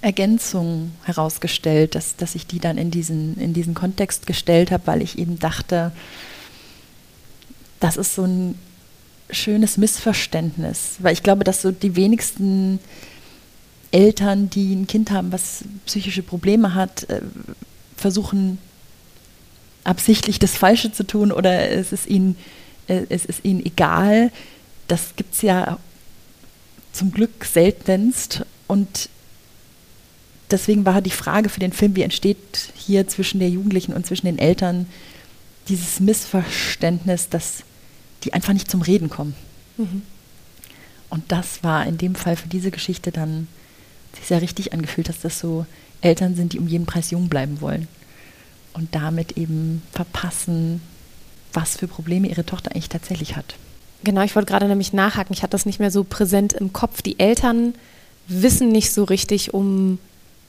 [0.00, 5.02] Ergänzung herausgestellt, dass, dass ich die dann in diesen, in diesen Kontext gestellt habe, weil
[5.02, 5.92] ich eben dachte,
[7.80, 8.58] das ist so ein
[9.30, 12.78] schönes Missverständnis, weil ich glaube, dass so die wenigsten
[13.90, 17.22] Eltern, die ein Kind haben, was psychische Probleme hat, äh,
[17.96, 18.58] versuchen
[19.84, 22.36] absichtlich das Falsche zu tun oder es ist ihnen,
[22.88, 24.30] äh, es ist ihnen egal.
[24.88, 25.78] Das gibt es ja
[26.92, 29.08] zum Glück seltenst und
[30.50, 34.26] deswegen war die Frage für den Film, wie entsteht hier zwischen der Jugendlichen und zwischen
[34.26, 34.86] den Eltern
[35.68, 37.64] dieses Missverständnis, dass
[38.24, 39.34] die einfach nicht zum Reden kommen.
[39.76, 40.02] Mhm.
[41.10, 43.48] Und das war in dem Fall für diese Geschichte dann
[44.14, 45.66] sich sehr richtig angefühlt, dass das so
[46.00, 47.88] Eltern sind, die um jeden Preis jung bleiben wollen
[48.72, 50.80] und damit eben verpassen,
[51.52, 53.54] was für Probleme ihre Tochter eigentlich tatsächlich hat.
[54.04, 55.32] Genau, ich wollte gerade nämlich nachhaken.
[55.32, 57.02] Ich hatte das nicht mehr so präsent im Kopf.
[57.02, 57.74] Die Eltern
[58.28, 59.98] wissen nicht so richtig um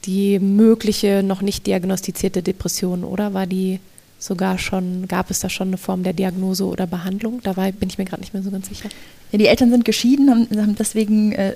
[0.06, 3.34] die mögliche noch nicht diagnostizierte Depression, oder?
[3.34, 3.80] War die
[4.19, 7.41] sogar schon, gab es da schon eine Form der Diagnose oder Behandlung?
[7.43, 8.89] Dabei bin ich mir gerade nicht mehr so ganz sicher.
[9.32, 11.56] Ja, die Eltern sind geschieden, haben, haben deswegen äh,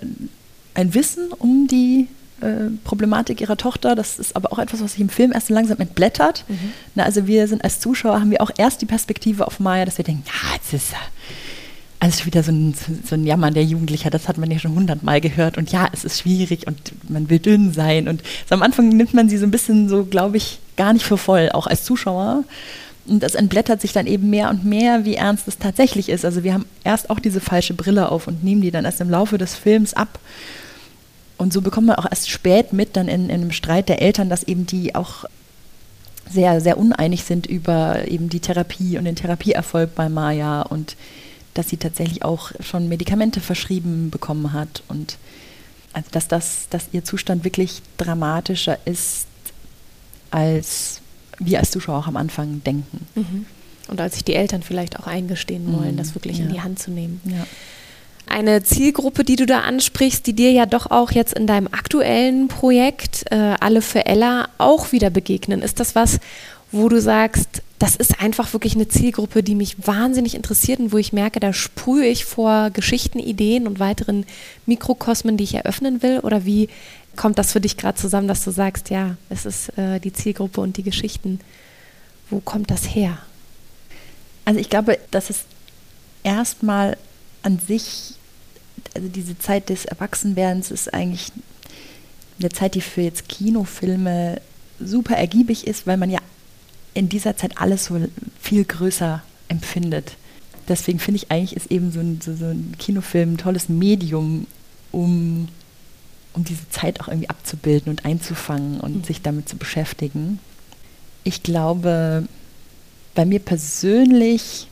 [0.73, 2.07] ein Wissen um die
[2.41, 3.95] äh, Problematik ihrer Tochter.
[3.95, 6.45] Das ist aber auch etwas, was sich im Film erst so langsam entblättert.
[6.47, 6.73] Mhm.
[6.95, 9.97] Na, also wir sind als Zuschauer, haben wir auch erst die Perspektive auf Maya, dass
[9.97, 10.93] wir denken, ja, jetzt ist
[12.01, 12.73] also wieder so ein,
[13.07, 15.59] so ein Jammern der Jugendlicher, das hat man ja schon hundertmal gehört.
[15.59, 18.07] Und ja, es ist schwierig und man will dünn sein.
[18.07, 21.05] Und so am Anfang nimmt man sie so ein bisschen so, glaube ich, gar nicht
[21.05, 22.43] für voll, auch als Zuschauer.
[23.05, 26.25] Und das entblättert sich dann eben mehr und mehr, wie ernst es tatsächlich ist.
[26.25, 29.11] Also wir haben erst auch diese falsche Brille auf und nehmen die dann erst im
[29.11, 30.17] Laufe des Films ab.
[31.37, 34.27] Und so bekommt man auch erst spät mit, dann in, in einem Streit der Eltern,
[34.27, 35.25] dass eben die auch
[36.31, 40.95] sehr, sehr uneinig sind über eben die Therapie und den Therapieerfolg bei Maya und
[41.53, 45.17] dass sie tatsächlich auch schon Medikamente verschrieben bekommen hat und
[45.93, 49.27] also dass das, dass ihr Zustand wirklich dramatischer ist,
[50.31, 51.01] als
[51.39, 53.07] wir als Zuschauer auch am Anfang denken.
[53.15, 53.45] Mhm.
[53.87, 55.97] Und als sich die Eltern vielleicht auch eingestehen wollen, mhm.
[55.97, 56.45] das wirklich ja.
[56.45, 57.19] in die Hand zu nehmen.
[57.25, 57.45] Ja.
[58.27, 62.47] Eine Zielgruppe, die du da ansprichst, die dir ja doch auch jetzt in deinem aktuellen
[62.47, 65.61] Projekt äh, Alle für Ella auch wieder begegnen.
[65.61, 66.19] Ist das was,
[66.71, 70.97] wo du sagst, das ist einfach wirklich eine Zielgruppe, die mich wahnsinnig interessiert und wo
[70.97, 74.25] ich merke, da sprühe ich vor Geschichten, Ideen und weiteren
[74.67, 76.19] Mikrokosmen, die ich eröffnen will?
[76.19, 76.69] Oder wie
[77.15, 80.61] kommt das für dich gerade zusammen, dass du sagst, ja, es ist äh, die Zielgruppe
[80.61, 81.39] und die Geschichten?
[82.29, 83.17] Wo kommt das her?
[84.45, 85.41] Also ich glaube, dass es
[86.23, 86.97] erstmal
[87.43, 88.13] an sich,
[88.95, 91.31] also diese Zeit des Erwachsenwerdens ist eigentlich
[92.39, 94.41] eine Zeit, die für jetzt Kinofilme
[94.79, 96.19] super ergiebig ist, weil man ja
[96.93, 97.99] in dieser Zeit alles so
[98.39, 100.17] viel größer empfindet.
[100.67, 104.47] Deswegen finde ich eigentlich, ist eben so ein, so, so ein Kinofilm ein tolles Medium,
[104.91, 105.47] um,
[106.33, 109.03] um diese Zeit auch irgendwie abzubilden und einzufangen und mhm.
[109.03, 110.39] sich damit zu beschäftigen.
[111.23, 112.27] Ich glaube,
[113.13, 114.67] bei mir persönlich,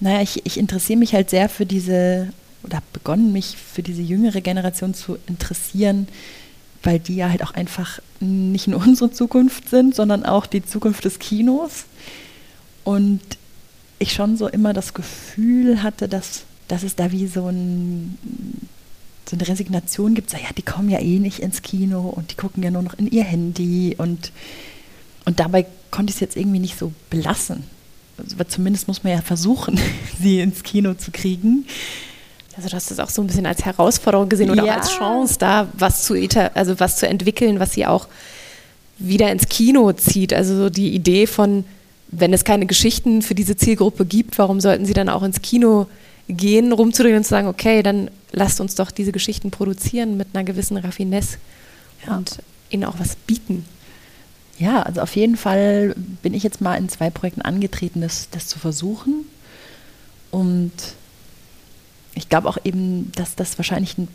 [0.00, 4.02] naja, ich, ich interessiere mich halt sehr für diese, oder habe begonnen, mich für diese
[4.02, 6.08] jüngere Generation zu interessieren,
[6.82, 11.04] weil die ja halt auch einfach nicht nur unsere Zukunft sind, sondern auch die Zukunft
[11.04, 11.84] des Kinos.
[12.84, 13.20] Und
[13.98, 18.16] ich schon so immer das Gefühl hatte, dass, dass es da wie so, ein,
[19.28, 22.62] so eine Resignation gibt, ja, die kommen ja eh nicht ins Kino und die gucken
[22.62, 24.32] ja nur noch in ihr Handy und,
[25.24, 27.64] und dabei konnte ich es jetzt irgendwie nicht so belassen.
[28.18, 29.78] Also, zumindest muss man ja versuchen,
[30.20, 31.66] sie ins Kino zu kriegen.
[32.56, 34.72] Also du hast das auch so ein bisschen als Herausforderung gesehen oder ja.
[34.72, 36.14] auch als Chance, da was zu,
[36.54, 38.08] also was zu entwickeln, was sie auch
[38.98, 40.34] wieder ins Kino zieht.
[40.34, 41.64] Also so die Idee von
[42.10, 45.86] wenn es keine Geschichten für diese Zielgruppe gibt, warum sollten sie dann auch ins Kino
[46.32, 50.44] gehen, rumzudrehen und zu sagen, okay, dann lasst uns doch diese Geschichten produzieren mit einer
[50.44, 51.38] gewissen Raffinesse
[52.06, 52.16] ja.
[52.16, 52.38] und
[52.70, 53.64] ihnen auch was bieten.
[54.58, 58.46] Ja, also auf jeden Fall bin ich jetzt mal in zwei Projekten angetreten, das, das
[58.46, 59.24] zu versuchen.
[60.30, 60.72] Und
[62.14, 64.08] ich glaube auch eben, dass das wahrscheinlich ein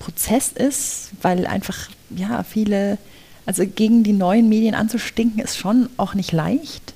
[0.00, 2.98] Prozess ist, weil einfach, ja, viele,
[3.46, 6.94] also gegen die neuen Medien anzustinken, ist schon auch nicht leicht,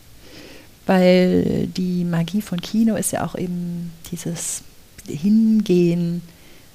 [0.86, 4.62] weil die Magie von Kino ist ja auch eben dieses
[5.06, 6.22] Hingehen,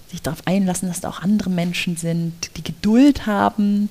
[0.10, 3.90] sich darauf einlassen, dass da auch andere Menschen sind, die Geduld haben,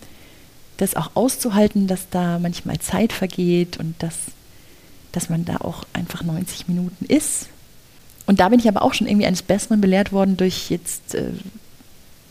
[0.76, 4.16] das auch auszuhalten, dass da manchmal Zeit vergeht und dass,
[5.12, 7.48] dass man da auch einfach 90 Minuten ist.
[8.26, 11.32] Und da bin ich aber auch schon irgendwie eines Besseren belehrt worden durch jetzt äh,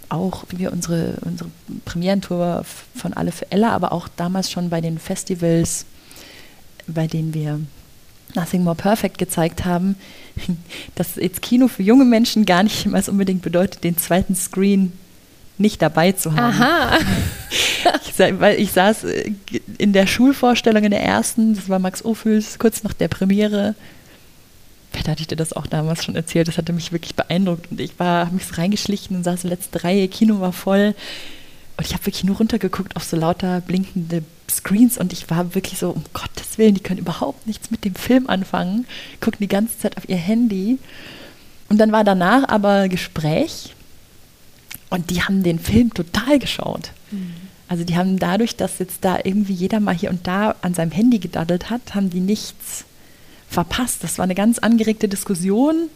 [0.08, 1.50] auch, wie wir unsere, unsere
[1.86, 2.64] Premierentour
[2.96, 5.86] von Alle für Ella, aber auch damals schon bei den Festivals,
[6.88, 7.60] bei denen wir
[8.36, 9.96] Nothing More Perfect gezeigt haben,
[10.96, 14.94] dass jetzt Kino für junge Menschen gar nicht immer unbedingt bedeutet, den zweiten Screen
[15.58, 16.62] nicht dabei zu haben.
[16.62, 17.00] Aha.
[18.08, 19.32] ich, weil ich saß äh,
[19.78, 23.76] in der Schulvorstellung in der ersten, das war Max Ophüls, kurz nach der Premiere.
[24.92, 27.80] Vielleicht hatte ich dir das auch damals schon erzählt, das hatte mich wirklich beeindruckt und
[27.80, 30.96] ich war, habe mich so reingeschlichen und saß in der letzten Reihe, Kino war voll
[31.78, 35.80] und ich habe wirklich nur runtergeguckt auf so lauter blinkende Screens und ich war wirklich
[35.80, 38.86] so, um Gottes Willen, die können überhaupt nichts mit dem Film anfangen,
[39.22, 40.80] gucken die ganze Zeit auf ihr Handy.
[41.70, 43.76] Und dann war danach aber Gespräch
[44.90, 46.92] und die haben den Film total geschaut.
[47.12, 47.34] Mhm.
[47.68, 50.92] Also die haben dadurch, dass jetzt da irgendwie jeder mal hier und da an seinem
[50.92, 52.86] Handy gedaddelt hat, haben die nichts
[53.48, 54.04] verpasst.
[54.04, 55.90] Das war eine ganz angeregte Diskussion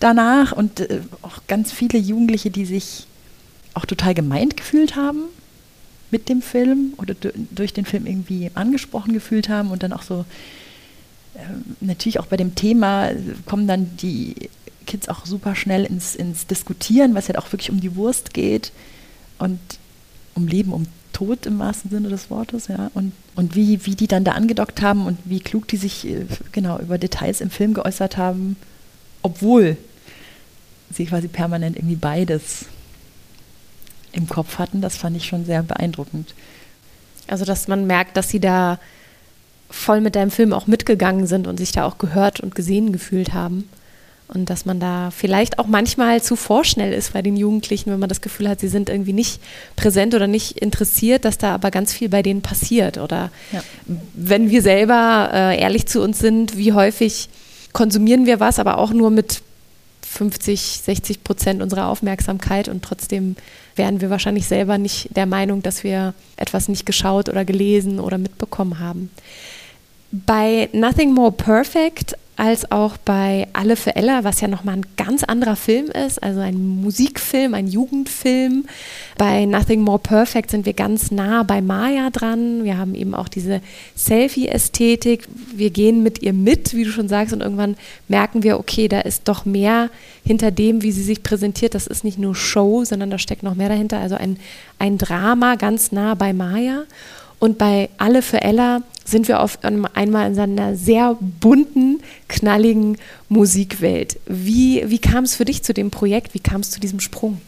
[0.00, 3.06] danach und äh, auch ganz viele Jugendliche, die sich
[3.72, 5.22] auch total gemeint gefühlt haben
[6.14, 7.16] mit dem Film oder
[7.50, 10.24] durch den Film irgendwie angesprochen gefühlt haben und dann auch so
[11.34, 11.40] äh,
[11.80, 13.10] natürlich auch bei dem Thema
[13.46, 14.48] kommen dann die
[14.86, 18.70] Kids auch super schnell ins, ins Diskutieren, was ja auch wirklich um die Wurst geht
[19.40, 19.58] und
[20.36, 22.92] um Leben, um Tod im wahrsten Sinne des Wortes, ja.
[22.94, 26.26] Und, und wie, wie die dann da angedockt haben und wie klug die sich äh,
[26.52, 28.54] genau über Details im Film geäußert haben,
[29.22, 29.76] obwohl
[30.92, 32.66] sie quasi permanent irgendwie beides
[34.14, 36.34] im Kopf hatten, das fand ich schon sehr beeindruckend.
[37.26, 38.78] Also, dass man merkt, dass sie da
[39.70, 43.34] voll mit deinem Film auch mitgegangen sind und sich da auch gehört und gesehen gefühlt
[43.34, 43.68] haben.
[44.26, 48.08] Und dass man da vielleicht auch manchmal zu vorschnell ist bei den Jugendlichen, wenn man
[48.08, 49.40] das Gefühl hat, sie sind irgendwie nicht
[49.76, 52.96] präsent oder nicht interessiert, dass da aber ganz viel bei denen passiert.
[52.96, 53.62] Oder ja.
[54.14, 57.28] wenn wir selber äh, ehrlich zu uns sind, wie häufig
[57.72, 59.42] konsumieren wir was, aber auch nur mit
[60.02, 63.36] 50, 60 Prozent unserer Aufmerksamkeit und trotzdem
[63.76, 68.18] wären wir wahrscheinlich selber nicht der Meinung, dass wir etwas nicht geschaut oder gelesen oder
[68.18, 69.10] mitbekommen haben.
[70.10, 75.22] Bei Nothing More Perfect als auch bei Alle für Ella, was ja nochmal ein ganz
[75.22, 78.64] anderer Film ist, also ein Musikfilm, ein Jugendfilm.
[79.16, 82.64] Bei Nothing More Perfect sind wir ganz nah bei Maya dran.
[82.64, 83.60] Wir haben eben auch diese
[83.96, 85.28] Selfie-Ästhetik.
[85.54, 87.76] Wir gehen mit ihr mit, wie du schon sagst, und irgendwann
[88.08, 89.90] merken wir, okay, da ist doch mehr
[90.24, 91.74] hinter dem, wie sie sich präsentiert.
[91.74, 94.00] Das ist nicht nur Show, sondern da steckt noch mehr dahinter.
[94.00, 94.38] Also ein,
[94.78, 96.84] ein Drama ganz nah bei Maya.
[97.44, 102.96] Und bei Alle für Ella sind wir auf einmal in einer sehr bunten, knalligen
[103.28, 104.18] Musikwelt.
[104.24, 106.32] Wie, wie kam es für dich zu dem Projekt?
[106.32, 107.42] Wie kam es zu diesem Sprung?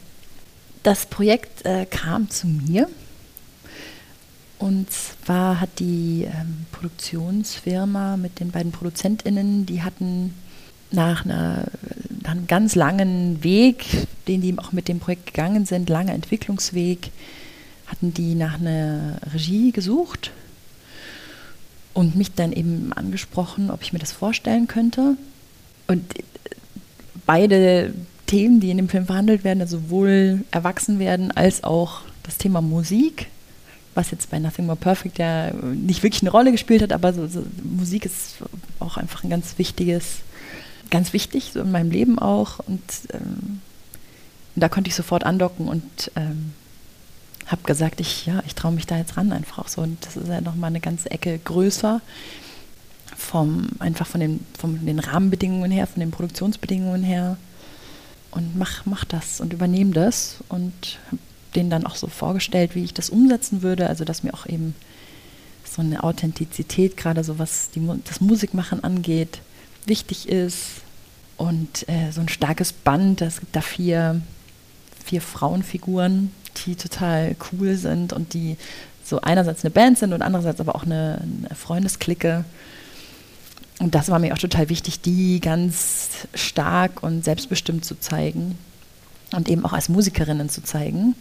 [0.82, 2.90] Das Projekt äh, kam zu mir.
[4.59, 10.35] Und zwar hat die ähm, Produktionsfirma mit den beiden ProduzentInnen, die hatten
[10.90, 11.68] nach, einer,
[12.22, 13.87] nach einem ganz langen Weg,
[14.28, 17.11] den die auch mit dem Projekt gegangen sind, langer Entwicklungsweg,
[17.87, 20.33] hatten die nach einer Regie gesucht
[21.94, 25.16] und mich dann eben angesprochen, ob ich mir das vorstellen könnte.
[25.87, 26.05] Und
[27.25, 27.94] beide
[28.27, 32.61] Themen, die in dem Film verhandelt werden, also sowohl erwachsen werden als auch das Thema
[32.61, 33.29] Musik,
[33.94, 37.27] was jetzt bei Nothing More Perfect ja nicht wirklich eine Rolle gespielt hat, aber so,
[37.29, 38.37] so Musik ist
[38.79, 40.18] auch einfach ein ganz wichtiges,
[40.90, 42.59] ganz wichtig so in meinem Leben auch.
[42.66, 43.61] Und ähm,
[44.55, 46.53] da konnte ich sofort andocken und ähm,
[47.46, 49.82] habe gesagt, ich, ja, ich traue mich da jetzt ran einfach so.
[49.82, 52.00] Und das ist ja nochmal eine ganze Ecke größer
[53.16, 57.37] vom, einfach von den, von den Rahmenbedingungen her, von den Produktionsbedingungen her.
[58.32, 61.18] Und mach, mach das und übernehme das und habe
[61.54, 63.88] denen dann auch so vorgestellt, wie ich das umsetzen würde.
[63.88, 64.74] Also dass mir auch eben
[65.64, 69.40] so eine Authentizität, gerade so was die, das Musikmachen angeht,
[69.87, 70.82] wichtig ist.
[71.37, 74.20] Und äh, so ein starkes Band, es gibt da vier,
[75.04, 76.32] vier Frauenfiguren,
[76.64, 78.57] die total cool sind und die
[79.05, 82.45] so einerseits eine Band sind und andererseits aber auch eine, eine Freundesklicke.
[83.79, 88.59] und das war mir auch total wichtig, die ganz stark und selbstbestimmt zu zeigen
[89.33, 91.14] und eben auch als Musikerinnen zu zeigen.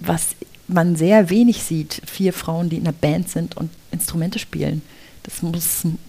[0.00, 0.28] Was
[0.68, 4.82] man sehr wenig sieht, vier Frauen, die in einer Band sind und Instrumente spielen.
[5.22, 5.34] Das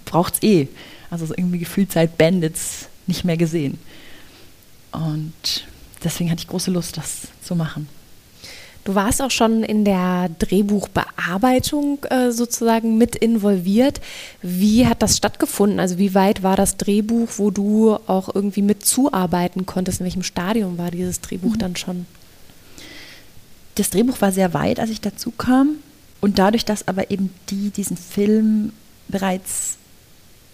[0.06, 0.68] braucht es eh.
[1.10, 3.80] Also so irgendwie gefühlt seit Bandits nicht mehr gesehen.
[4.92, 5.66] Und
[6.04, 7.88] deswegen hatte ich große Lust, das zu machen.
[8.86, 14.00] Du warst auch schon in der Drehbuchbearbeitung äh, sozusagen mit involviert.
[14.42, 15.80] Wie hat das stattgefunden?
[15.80, 20.00] Also wie weit war das Drehbuch, wo du auch irgendwie mit zuarbeiten konntest?
[20.00, 21.60] In welchem Stadium war dieses Drehbuch mhm.
[21.60, 22.06] dann schon?
[23.76, 25.76] Das Drehbuch war sehr weit, als ich dazu kam.
[26.22, 28.72] Und dadurch, dass aber eben die diesen Film
[29.08, 29.78] bereits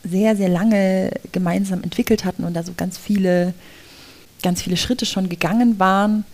[0.04, 3.54] sehr, sehr lange gemeinsam entwickelt hatten und da so ganz viele,
[4.42, 6.26] ganz viele Schritte schon gegangen waren,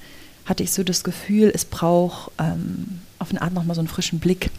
[0.46, 4.20] hatte ich so das Gefühl, es braucht ähm, auf eine Art nochmal so einen frischen
[4.20, 4.50] Blick.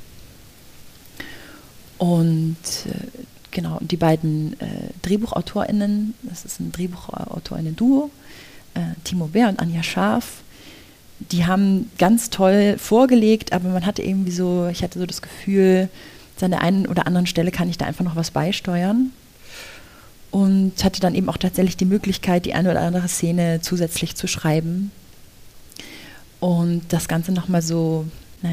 [1.98, 8.10] Und äh, genau, die beiden äh, DrehbuchautorInnen, das ist ein DrehbuchautorInnen-Duo,
[8.74, 10.42] äh, Timo Bär und Anja Scharf,
[11.30, 15.88] die haben ganz toll vorgelegt, aber man hatte irgendwie so, ich hatte so das Gefühl,
[16.42, 19.12] an der einen oder anderen Stelle kann ich da einfach noch was beisteuern.
[20.32, 24.26] Und hatte dann eben auch tatsächlich die Möglichkeit, die eine oder andere Szene zusätzlich zu
[24.26, 24.90] schreiben
[26.42, 28.04] und das Ganze nochmal so,
[28.42, 28.50] na,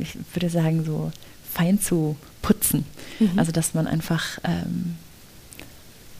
[0.00, 1.12] ich würde sagen, so
[1.52, 2.84] fein zu putzen.
[3.20, 3.38] Mhm.
[3.38, 4.96] Also dass man einfach, ähm,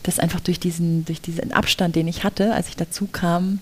[0.04, 3.58] dass einfach durch diesen, durch diesen Abstand, den ich hatte, als ich dazu kam,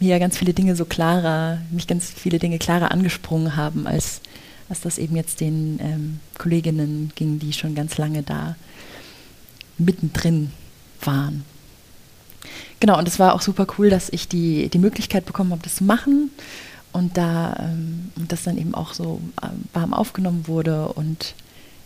[0.00, 4.22] mir ja ganz viele Dinge so klarer, mich ganz viele Dinge klarer angesprungen haben, als,
[4.70, 8.56] als das eben jetzt den ähm, Kolleginnen ging, die schon ganz lange da
[9.76, 10.52] mittendrin
[11.06, 11.44] waren.
[12.80, 15.76] Genau, und es war auch super cool, dass ich die, die Möglichkeit bekommen habe, das
[15.76, 16.30] zu machen
[16.92, 21.34] und da ähm, das dann eben auch so äh, warm aufgenommen wurde und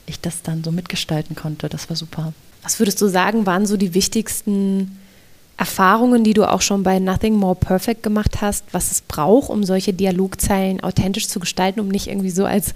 [0.06, 1.68] ich das dann so mitgestalten konnte.
[1.68, 2.32] Das war super.
[2.62, 4.98] Was würdest du sagen, waren so die wichtigsten
[5.56, 9.64] Erfahrungen, die du auch schon bei Nothing More Perfect gemacht hast, was es braucht, um
[9.64, 12.74] solche Dialogzeilen authentisch zu gestalten, um nicht irgendwie so als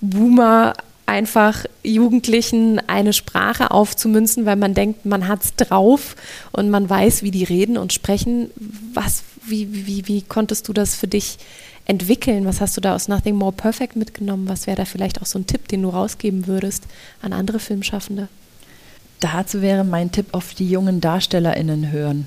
[0.00, 0.74] Boomer
[1.12, 6.16] einfach Jugendlichen eine Sprache aufzumünzen, weil man denkt, man hat es drauf
[6.52, 8.50] und man weiß, wie die reden und sprechen.
[8.94, 11.36] Was, wie, wie, wie konntest du das für dich
[11.84, 12.46] entwickeln?
[12.46, 14.48] Was hast du da aus Nothing More Perfect mitgenommen?
[14.48, 16.84] Was wäre da vielleicht auch so ein Tipp, den du rausgeben würdest
[17.20, 18.28] an andere Filmschaffende?
[19.20, 22.26] Dazu wäre mein Tipp auf die jungen DarstellerInnen hören.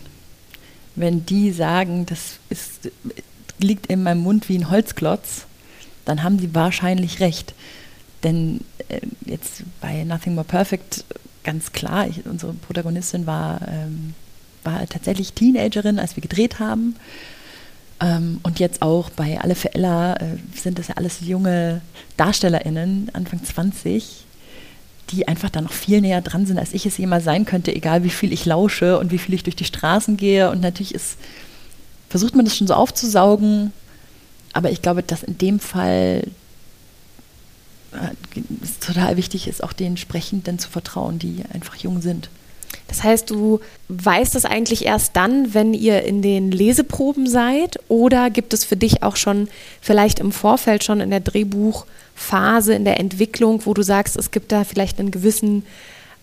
[0.96, 2.92] Wenn die sagen, das ist,
[3.58, 5.46] liegt in meinem Mund wie ein Holzklotz,
[6.06, 7.56] dann haben sie wahrscheinlich recht.
[8.26, 11.06] Denn äh, jetzt bei Nothing More Perfect
[11.44, 14.16] ganz klar, ich, unsere Protagonistin war, ähm,
[14.64, 16.96] war tatsächlich Teenagerin, als wir gedreht haben.
[18.02, 21.82] Ähm, und jetzt auch bei Alle für Ella äh, sind das ja alles junge
[22.18, 24.26] DarstellerInnen, Anfang 20,
[25.12, 28.04] die einfach da noch viel näher dran sind, als ich es jemals sein könnte, egal
[28.04, 30.50] wie viel ich lausche und wie viel ich durch die Straßen gehe.
[30.50, 31.18] Und natürlich ist,
[32.10, 33.72] versucht man das schon so aufzusaugen,
[34.52, 36.24] aber ich glaube, dass in dem Fall
[38.64, 42.30] es total wichtig ist, auch den Sprechenden zu vertrauen, die einfach jung sind.
[42.88, 48.30] Das heißt, du weißt es eigentlich erst dann, wenn ihr in den Leseproben seid oder
[48.30, 49.48] gibt es für dich auch schon
[49.82, 54.52] vielleicht im Vorfeld schon in der Drehbuchphase, in der Entwicklung, wo du sagst, es gibt
[54.52, 55.64] da vielleicht einen gewissen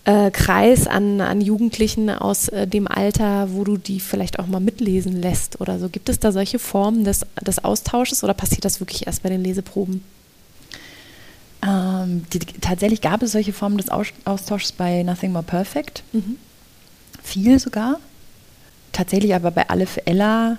[0.05, 4.61] äh, Kreis an, an Jugendlichen aus äh, dem Alter, wo du die vielleicht auch mal
[4.61, 5.89] mitlesen lässt oder so.
[5.89, 9.43] Gibt es da solche Formen des, des Austausches oder passiert das wirklich erst bei den
[9.43, 10.03] Leseproben?
[11.65, 16.03] Ähm, die, tatsächlich gab es solche Formen des Austauschs bei Nothing More Perfect.
[16.13, 16.37] Mhm
[17.23, 17.99] viel sogar.
[18.93, 20.59] Tatsächlich aber bei Alle für Ella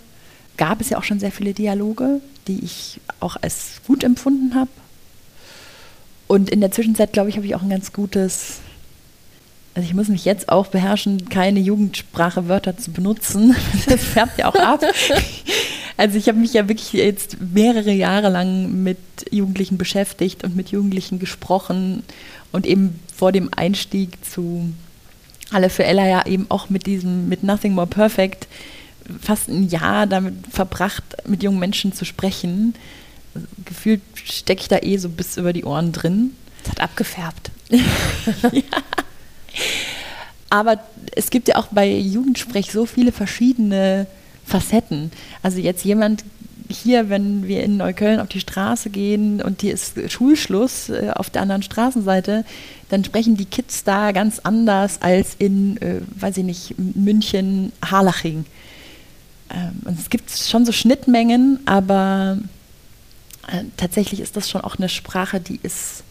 [0.58, 4.70] gab es ja auch schon sehr viele Dialoge, die ich auch als gut empfunden habe.
[6.28, 8.60] Und in der Zwischenzeit, glaube ich, habe ich auch ein ganz gutes,
[9.76, 13.56] also ich muss mich jetzt auch beherrschen, keine Jugendsprache Wörter zu benutzen.
[13.86, 14.82] Das färbt ja auch ab.
[15.98, 18.98] Also ich habe mich ja wirklich jetzt mehrere Jahre lang mit
[19.32, 22.04] Jugendlichen beschäftigt und mit Jugendlichen gesprochen
[22.52, 24.74] und eben vor dem Einstieg zu
[25.52, 28.48] alle für Ella ja eben auch mit diesem, mit Nothing More Perfect,
[29.22, 32.74] fast ein Jahr damit verbracht, mit jungen Menschen zu sprechen.
[33.66, 36.32] Gefühlt stecke ich da eh so bis über die Ohren drin.
[36.64, 37.52] Es hat abgefärbt.
[37.70, 38.62] ja.
[40.50, 40.80] Aber
[41.16, 44.08] es gibt ja auch bei Jugendsprech so viele verschiedene
[44.54, 45.12] Facetten.
[45.42, 46.24] Also jetzt jemand
[46.70, 51.32] hier, wenn wir in Neukölln auf die Straße gehen und hier ist Schulschluss äh, auf
[51.32, 52.46] der anderen Straßenseite,
[52.90, 58.46] dann sprechen die Kids da ganz anders als in, äh, weiß ich nicht, München, Harlaching.
[59.50, 62.38] Ähm, es gibt schon so Schnittmengen, aber
[63.48, 66.04] äh, tatsächlich ist das schon auch eine Sprache, die ist,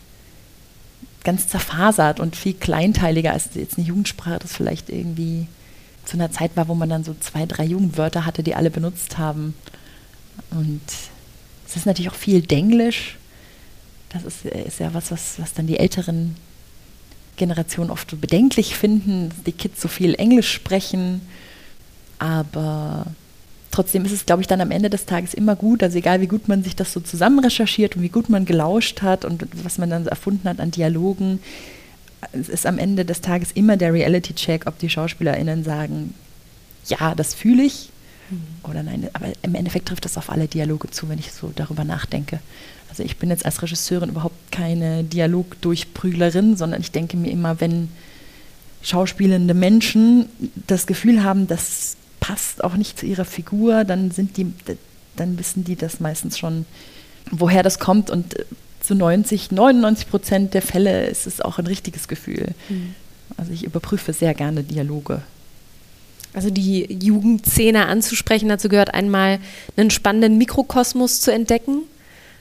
[1.24, 5.47] ganz zerfasert und viel kleinteiliger als jetzt eine Jugendsprache, das vielleicht irgendwie
[6.05, 9.18] zu einer Zeit war, wo man dann so zwei, drei Jugendwörter hatte, die alle benutzt
[9.18, 9.55] haben.
[10.50, 10.80] Und
[11.66, 13.16] es ist natürlich auch viel Denglisch.
[14.11, 16.36] Das ist, ist ja was, was, was dann die älteren
[17.36, 21.22] Generationen oft so bedenklich finden, dass die Kids so viel Englisch sprechen.
[22.18, 23.07] Aber
[23.70, 26.26] trotzdem ist es, glaube ich, dann am Ende des Tages immer gut, also egal wie
[26.26, 29.78] gut man sich das so zusammen recherchiert und wie gut man gelauscht hat und was
[29.78, 31.40] man dann erfunden hat an Dialogen,
[32.33, 36.14] es ist am Ende des Tages immer der Reality-Check, ob die SchauspielerInnen sagen,
[36.87, 37.91] ja, das fühle ich
[38.31, 38.70] mhm.
[38.70, 39.09] oder nein.
[39.12, 42.41] Aber im Endeffekt trifft das auf alle Dialoge zu, wenn ich so darüber nachdenke.
[42.89, 47.89] Also ich bin jetzt als Regisseurin überhaupt keine Dialogdurchprüglerin, sondern ich denke mir immer, wenn
[48.83, 50.27] schauspielende Menschen
[50.66, 54.53] das Gefühl haben, das passt auch nicht zu ihrer Figur, dann sind die,
[55.16, 56.66] dann wissen die das meistens schon,
[57.31, 58.45] woher das kommt und äh,
[58.83, 62.49] zu 90, 99 Prozent der Fälle ist es auch ein richtiges Gefühl.
[62.68, 62.95] Mhm.
[63.37, 65.22] Also ich überprüfe sehr gerne Dialoge.
[66.35, 69.39] Also die Jugendszene anzusprechen, dazu gehört einmal
[69.76, 71.83] einen spannenden Mikrokosmos zu entdecken,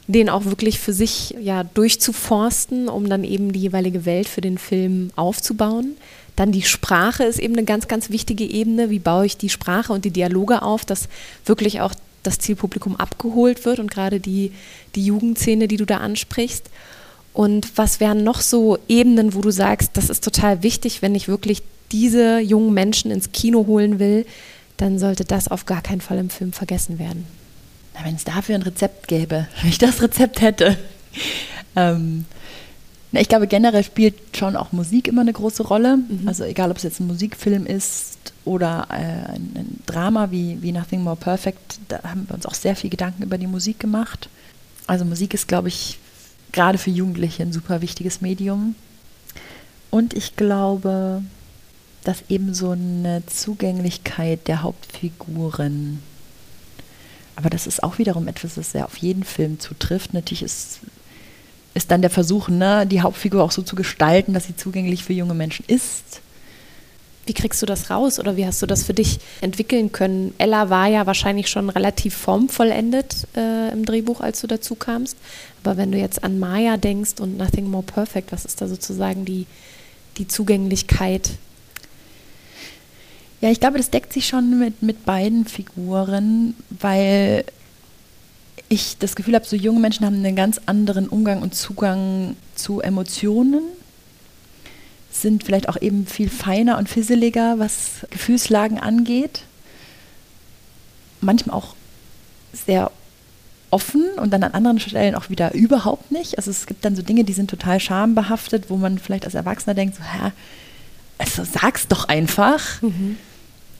[0.08, 4.58] den auch wirklich für sich ja durchzuforsten, um dann eben die jeweilige Welt für den
[4.58, 5.98] Film aufzubauen.
[6.36, 8.90] Dann die Sprache ist eben eine ganz, ganz wichtige Ebene.
[8.90, 11.10] Wie baue ich die Sprache und die Dialoge auf, dass
[11.46, 14.52] wirklich auch das Zielpublikum abgeholt wird und gerade die,
[14.96, 16.70] die Jugendszene, die du da ansprichst.
[17.34, 21.28] Und was wären noch so Ebenen, wo du sagst, das ist total wichtig, wenn ich
[21.28, 24.26] wirklich diese jungen Menschen ins Kino holen will,
[24.78, 27.26] dann sollte das auf gar keinen Fall im Film vergessen werden.
[28.04, 30.78] Wenn es dafür ein Rezept gäbe, wenn ich das Rezept hätte.
[31.76, 32.26] Ähm,
[33.20, 35.98] ich glaube, generell spielt schon auch Musik immer eine große Rolle.
[35.98, 36.28] Mhm.
[36.28, 40.72] Also egal, ob es jetzt ein Musikfilm ist oder äh, ein, ein, Drama wie, wie
[40.72, 44.30] Nothing More Perfect, da haben wir uns auch sehr viel Gedanken über die Musik gemacht.
[44.88, 46.00] Also Musik ist, glaube ich,
[46.54, 48.76] gerade für Jugendliche ein super wichtiges Medium.
[49.90, 51.22] Und ich glaube,
[52.04, 56.02] dass eben so eine Zugänglichkeit der Hauptfiguren,
[57.36, 60.14] aber das ist auch wiederum etwas, das sehr auf jeden Film zutrifft.
[60.14, 60.80] Natürlich ist,
[61.74, 65.14] ist dann der Versuch, ne, die Hauptfigur auch so zu gestalten, dass sie zugänglich für
[65.14, 66.22] junge Menschen ist.
[67.26, 70.34] Wie kriegst du das raus oder wie hast du das für dich entwickeln können?
[70.38, 75.16] Ella war ja wahrscheinlich schon relativ formvollendet äh, im Drehbuch, als du dazu kamst.
[75.64, 79.24] Aber wenn du jetzt an Maya denkst und Nothing More Perfect, was ist da sozusagen
[79.24, 79.46] die,
[80.18, 81.30] die Zugänglichkeit
[83.42, 87.44] ja, ich glaube, das deckt sich schon mit, mit beiden Figuren, weil
[88.72, 92.80] ich das Gefühl habe, so junge Menschen haben einen ganz anderen Umgang und Zugang zu
[92.80, 93.64] Emotionen,
[95.12, 99.42] sind vielleicht auch eben viel feiner und fisseliger, was Gefühlslagen angeht.
[101.20, 101.76] Manchmal auch
[102.54, 102.92] sehr
[103.72, 106.38] offen und dann an anderen Stellen auch wieder überhaupt nicht.
[106.38, 109.74] Also es gibt dann so Dinge, die sind total schambehaftet, wo man vielleicht als Erwachsener
[109.74, 110.32] denkt, so, hä,
[111.18, 112.82] also sag's doch einfach.
[112.82, 113.18] Mhm.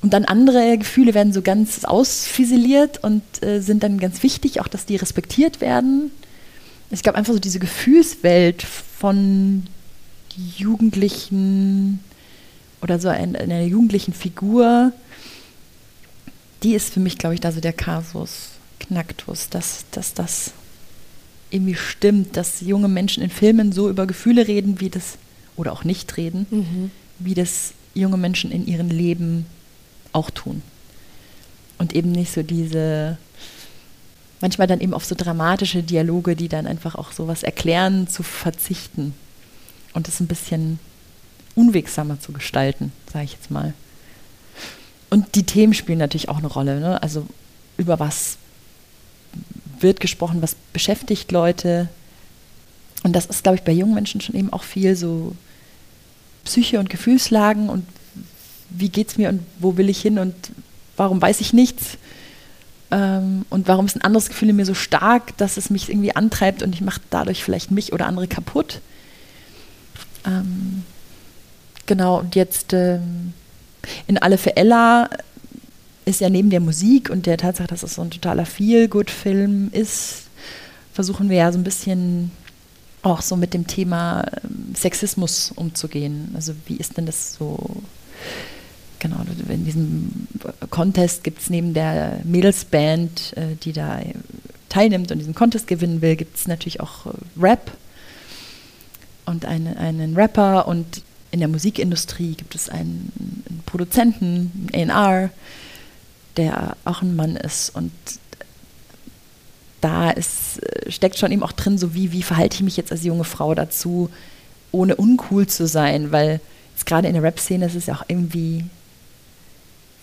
[0.02, 4.68] Und dann andere Gefühle werden so ganz ausfiseliert und äh, sind dann ganz wichtig, auch
[4.68, 6.12] dass die respektiert werden.
[6.90, 9.64] Ich glaube einfach so diese Gefühlswelt von
[10.58, 12.00] Jugendlichen
[12.82, 14.92] oder so ein, einer jugendlichen Figur,
[16.64, 18.50] die ist für mich, glaube ich, da so der Kasus
[18.80, 20.52] Knacktus, dass, dass das
[21.52, 25.18] irgendwie stimmt, dass junge Menschen in Filmen so über Gefühle reden, wie das,
[25.56, 26.92] oder auch nicht reden, mhm.
[27.20, 29.46] wie das junge Menschen in ihrem Leben
[30.14, 30.62] auch tun.
[31.78, 33.18] Und eben nicht so diese,
[34.40, 39.14] manchmal dann eben auf so dramatische Dialoge, die dann einfach auch sowas erklären, zu verzichten
[39.94, 40.80] und es ein bisschen
[41.56, 43.74] unwegsamer zu gestalten, sage ich jetzt mal.
[45.10, 46.80] Und die Themen spielen natürlich auch eine Rolle.
[46.80, 47.02] Ne?
[47.02, 47.26] Also
[47.78, 48.38] über was
[49.80, 51.90] wird gesprochen, was beschäftigt Leute.
[53.04, 55.36] Und das ist, glaube ich, bei jungen Menschen schon eben auch viel so
[56.46, 57.86] Psyche und Gefühlslagen und
[58.72, 60.34] wie geht es mir und wo will ich hin und
[60.98, 61.98] warum weiß ich nichts
[62.92, 66.16] ähm, und warum ist ein anderes Gefühl in mir so stark, dass es mich irgendwie
[66.16, 68.82] antreibt und ich mache dadurch vielleicht mich oder andere kaputt.
[70.26, 70.84] Ähm,
[71.86, 73.34] genau, und jetzt ähm,
[74.08, 75.10] in Alle für Ella
[76.06, 80.24] ist ja neben der Musik und der Tatsache, dass es so ein totaler Feel-Good-Film ist,
[80.94, 82.32] versuchen wir ja so ein bisschen
[83.04, 86.32] auch so mit dem Thema ähm, Sexismus umzugehen.
[86.36, 87.82] Also wie ist denn das so
[89.02, 89.18] Genau,
[89.50, 90.28] in diesem
[90.70, 94.00] Contest gibt es neben der Mädelsband, äh, die da
[94.70, 97.72] teilnimmt und diesen Contest gewinnen will, gibt es natürlich auch äh, Rap
[99.26, 103.12] und eine, einen Rapper und in der Musikindustrie gibt es einen,
[103.50, 105.32] einen Produzenten, einen A&R,
[106.38, 107.92] der auch ein Mann ist und
[109.82, 112.92] da ist, äh, steckt schon eben auch drin, so wie, wie verhalte ich mich jetzt
[112.92, 114.12] als junge Frau dazu,
[114.72, 116.40] ohne uncool zu sein, weil
[116.86, 118.66] gerade in der Rap-Szene ist es ja auch irgendwie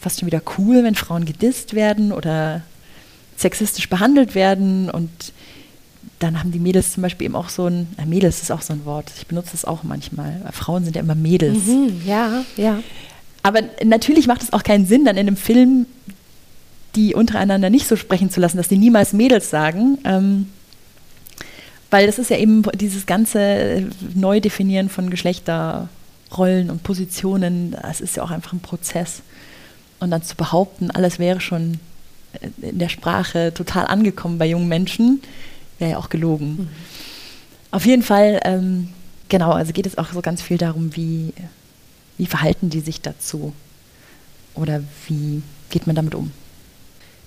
[0.01, 2.63] fast schon wieder cool, wenn Frauen gedisst werden oder
[3.37, 5.11] sexistisch behandelt werden und
[6.19, 8.73] dann haben die Mädels zum Beispiel eben auch so ein, äh, Mädels ist auch so
[8.73, 11.67] ein Wort, ich benutze das auch manchmal, Frauen sind ja immer Mädels.
[11.67, 12.83] Mhm, ja, ja.
[13.43, 15.87] Aber natürlich macht es auch keinen Sinn, dann in einem Film
[16.97, 19.99] die untereinander nicht so sprechen zu lassen, dass die niemals Mädels sagen.
[20.05, 20.47] Ähm,
[21.91, 28.23] weil das ist ja eben dieses ganze Neudefinieren von Geschlechterrollen und Positionen, das ist ja
[28.23, 29.23] auch einfach ein Prozess.
[30.01, 31.81] Und dann zu behaupten, alles wäre schon
[32.61, 35.23] in der Sprache total angekommen bei jungen Menschen,
[35.79, 36.49] wäre ja auch gelogen.
[36.49, 36.69] Mhm.
[37.71, 38.89] Auf jeden Fall, ähm,
[39.29, 41.33] genau, also geht es auch so ganz viel darum, wie,
[42.17, 43.53] wie verhalten die sich dazu
[44.55, 46.33] oder wie geht man damit um.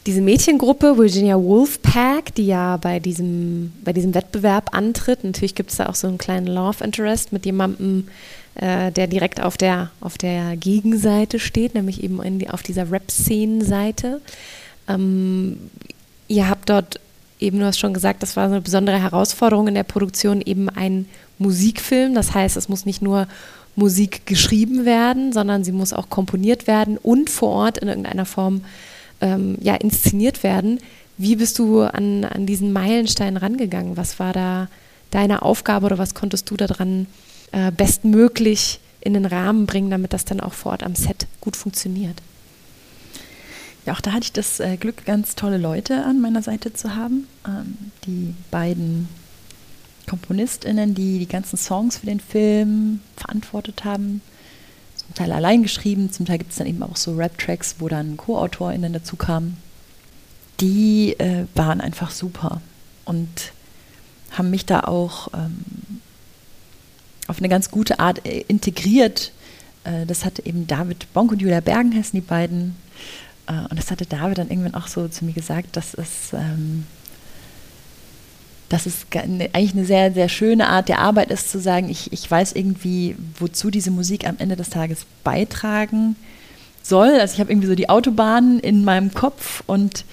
[0.07, 5.77] Diese Mädchengruppe Virginia Wolfpack, die ja bei diesem, bei diesem Wettbewerb antritt, natürlich gibt es
[5.77, 8.07] da auch so einen kleinen Love Interest mit jemandem,
[8.55, 14.21] äh, der direkt auf der, auf der Gegenseite steht, nämlich eben die, auf dieser Rap-Szenen-Seite.
[14.87, 15.57] Ähm,
[16.27, 16.99] ihr habt dort
[17.39, 21.07] eben, du hast schon gesagt, das war eine besondere Herausforderung in der Produktion, eben ein
[21.39, 22.13] Musikfilm.
[22.13, 23.27] Das heißt, es muss nicht nur
[23.75, 28.61] Musik geschrieben werden, sondern sie muss auch komponiert werden und vor Ort in irgendeiner Form
[29.21, 30.79] ähm, ja, inszeniert werden.
[31.17, 33.97] Wie bist du an, an diesen Meilenstein rangegangen?
[33.97, 34.67] Was war da
[35.11, 37.07] deine Aufgabe oder was konntest du daran
[37.51, 41.55] äh, bestmöglich in den Rahmen bringen, damit das dann auch vor Ort am Set gut
[41.55, 42.21] funktioniert?
[43.85, 46.95] Ja, auch da hatte ich das äh, Glück, ganz tolle Leute an meiner Seite zu
[46.95, 47.27] haben.
[47.47, 49.09] Ähm, die beiden
[50.07, 54.21] KomponistInnen, die die ganzen Songs für den Film verantwortet haben,
[54.95, 58.17] zum Teil allein geschrieben, zum Teil gibt es dann eben auch so Rap-Tracks, wo dann
[58.17, 59.57] Co-AutorInnen dazu kamen.
[60.59, 62.61] Die äh, waren einfach super
[63.05, 63.51] und
[64.31, 65.65] haben mich da auch ähm,
[67.31, 69.31] auf eine ganz gute Art äh, integriert.
[69.83, 72.75] Äh, das hatte eben David Bonk und Julia Bergenhessen, die beiden
[73.47, 76.85] äh, und das hatte David dann irgendwann auch so zu mir gesagt, dass es, ähm,
[78.69, 82.29] dass es eigentlich eine sehr, sehr schöne Art der Arbeit ist, zu sagen, ich, ich
[82.29, 86.15] weiß irgendwie, wozu diese Musik am Ende des Tages beitragen
[86.83, 87.19] soll.
[87.19, 90.05] Also ich habe irgendwie so die Autobahn in meinem Kopf und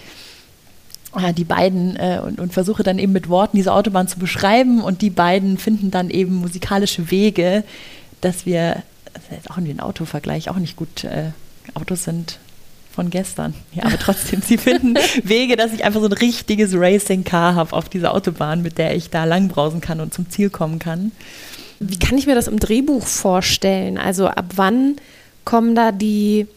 [1.37, 5.03] die beiden äh, und, und, versuche dann eben mit Worten diese Autobahn zu beschreiben und
[5.03, 7.65] die beiden finden dann eben musikalische Wege,
[8.21, 8.83] dass wir,
[9.15, 11.31] das ist jetzt auch ein Autovergleich, auch nicht gut, äh,
[11.75, 12.39] Autos sind
[12.99, 13.55] von gestern.
[13.73, 17.89] Ja, aber trotzdem, sie finden Wege, dass ich einfach so ein richtiges Racing-Car habe auf
[17.89, 21.13] dieser Autobahn, mit der ich da langbrausen kann und zum Ziel kommen kann.
[21.79, 23.99] Wie kann ich mir das im Drehbuch vorstellen?
[23.99, 24.97] Also ab wann
[25.45, 26.49] kommen da die,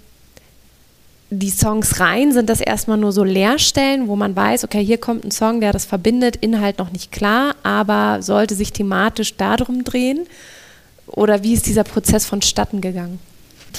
[1.32, 2.34] die Songs rein?
[2.34, 5.72] Sind das erstmal nur so Leerstellen, wo man weiß, okay, hier kommt ein Song, der
[5.72, 10.28] das verbindet, Inhalt noch nicht klar, aber sollte sich thematisch darum drehen?
[11.08, 13.20] Oder wie ist dieser Prozess vonstatten gegangen?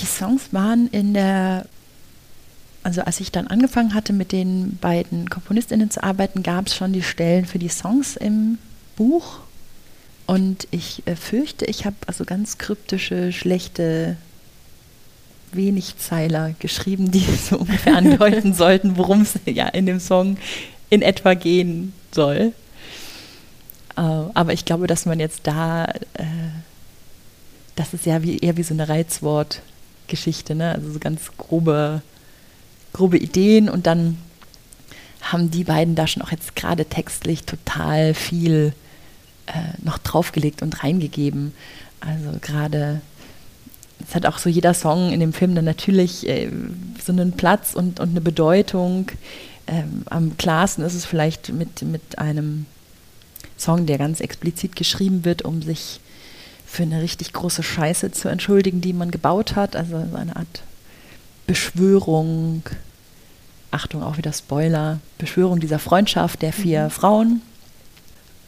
[0.00, 1.66] Die Songs waren in der
[2.84, 6.92] also als ich dann angefangen hatte, mit den beiden KomponistInnen zu arbeiten, gab es schon
[6.92, 8.59] die Stellen für die Songs im
[8.96, 9.38] Buch.
[10.26, 14.16] Und ich äh, fürchte, ich habe also ganz kryptische, schlechte
[15.55, 20.36] Wenigzeiler geschrieben, die so ungefähr andeuten sollten, worum es ja in dem Song
[20.90, 22.53] in etwa gehen soll.
[23.96, 26.24] Äh, aber ich glaube, dass man jetzt da, äh,
[27.76, 30.72] das ist ja wie, eher wie so eine Reizwortgeschichte, ne?
[30.72, 32.03] also so ganz grobe
[32.92, 34.18] grobe Ideen und dann
[35.20, 38.74] haben die beiden da schon auch jetzt gerade textlich total viel
[39.46, 41.55] äh, noch draufgelegt und reingegeben.
[42.00, 43.00] Also gerade,
[44.07, 46.50] es hat auch so jeder Song in dem Film dann natürlich äh,
[47.05, 49.11] so einen Platz und, und eine Bedeutung.
[49.66, 52.66] Ähm, am klarsten ist es vielleicht mit, mit einem
[53.59, 56.00] Song, der ganz explizit geschrieben wird, um sich
[56.66, 59.76] für eine richtig große Scheiße zu entschuldigen, die man gebaut hat.
[59.76, 60.62] Also so eine Art
[61.46, 62.62] Beschwörung,
[63.70, 66.90] Achtung, auch wieder Spoiler, Beschwörung dieser Freundschaft der vier mhm.
[66.90, 67.42] Frauen.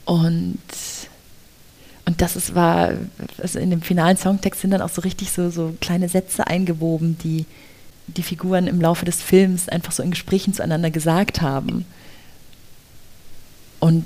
[0.04, 0.58] Und,
[2.06, 2.92] und das ist, war,
[3.38, 7.16] also in dem finalen Songtext sind dann auch so richtig so, so kleine Sätze eingewoben,
[7.22, 7.46] die
[8.06, 11.86] die Figuren im Laufe des Films einfach so in Gesprächen zueinander gesagt haben.
[13.80, 14.04] Und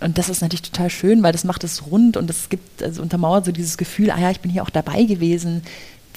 [0.00, 3.02] und das ist natürlich total schön, weil das macht es rund und es gibt, also
[3.02, 5.62] untermauert so dieses Gefühl, ah ja, ich bin hier auch dabei gewesen,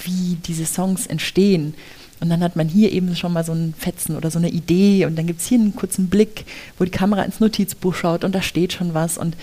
[0.04, 1.74] wie diese Songs entstehen.
[2.22, 5.06] Und dann hat man hier eben schon mal so ein Fetzen oder so eine Idee
[5.06, 6.46] und dann gibt es hier einen kurzen Blick,
[6.78, 9.18] wo die Kamera ins Notizbuch schaut und da steht schon was.
[9.18, 9.36] Und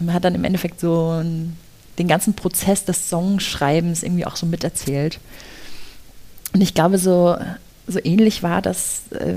[0.00, 1.56] man hat dann im Endeffekt so ein,
[1.98, 5.20] den ganzen Prozess des Songschreibens irgendwie auch so miterzählt.
[6.54, 7.36] Und ich glaube, so,
[7.86, 9.34] so ähnlich war das, äh,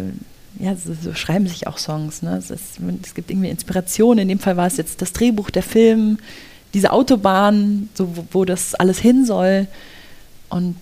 [0.57, 2.21] ja, so, so, schreiben sich auch Songs.
[2.21, 2.37] Ne?
[2.37, 4.19] Es, ist, es gibt irgendwie Inspiration.
[4.19, 6.17] In dem Fall war es jetzt das Drehbuch, der Film,
[6.73, 9.67] diese Autobahn, so, wo, wo das alles hin soll.
[10.47, 10.77] Und,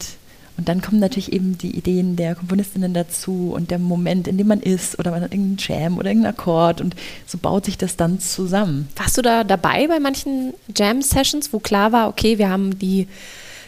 [0.57, 4.47] und dann kommen natürlich eben die Ideen der Komponistinnen dazu und der Moment, in dem
[4.47, 6.95] man ist oder man hat irgendeinen Jam oder irgendeinen Akkord und
[7.27, 8.89] so baut sich das dann zusammen.
[8.95, 13.07] Warst du da dabei bei manchen Jam-Sessions, wo klar war, okay, wir haben die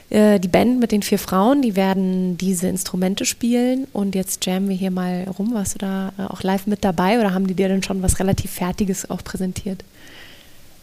[0.09, 4.69] äh, die Band mit den vier Frauen, die werden diese Instrumente spielen und jetzt jammen
[4.69, 5.53] wir hier mal rum.
[5.53, 8.19] Warst du da äh, auch live mit dabei oder haben die dir dann schon was
[8.19, 9.83] relativ Fertiges auch präsentiert?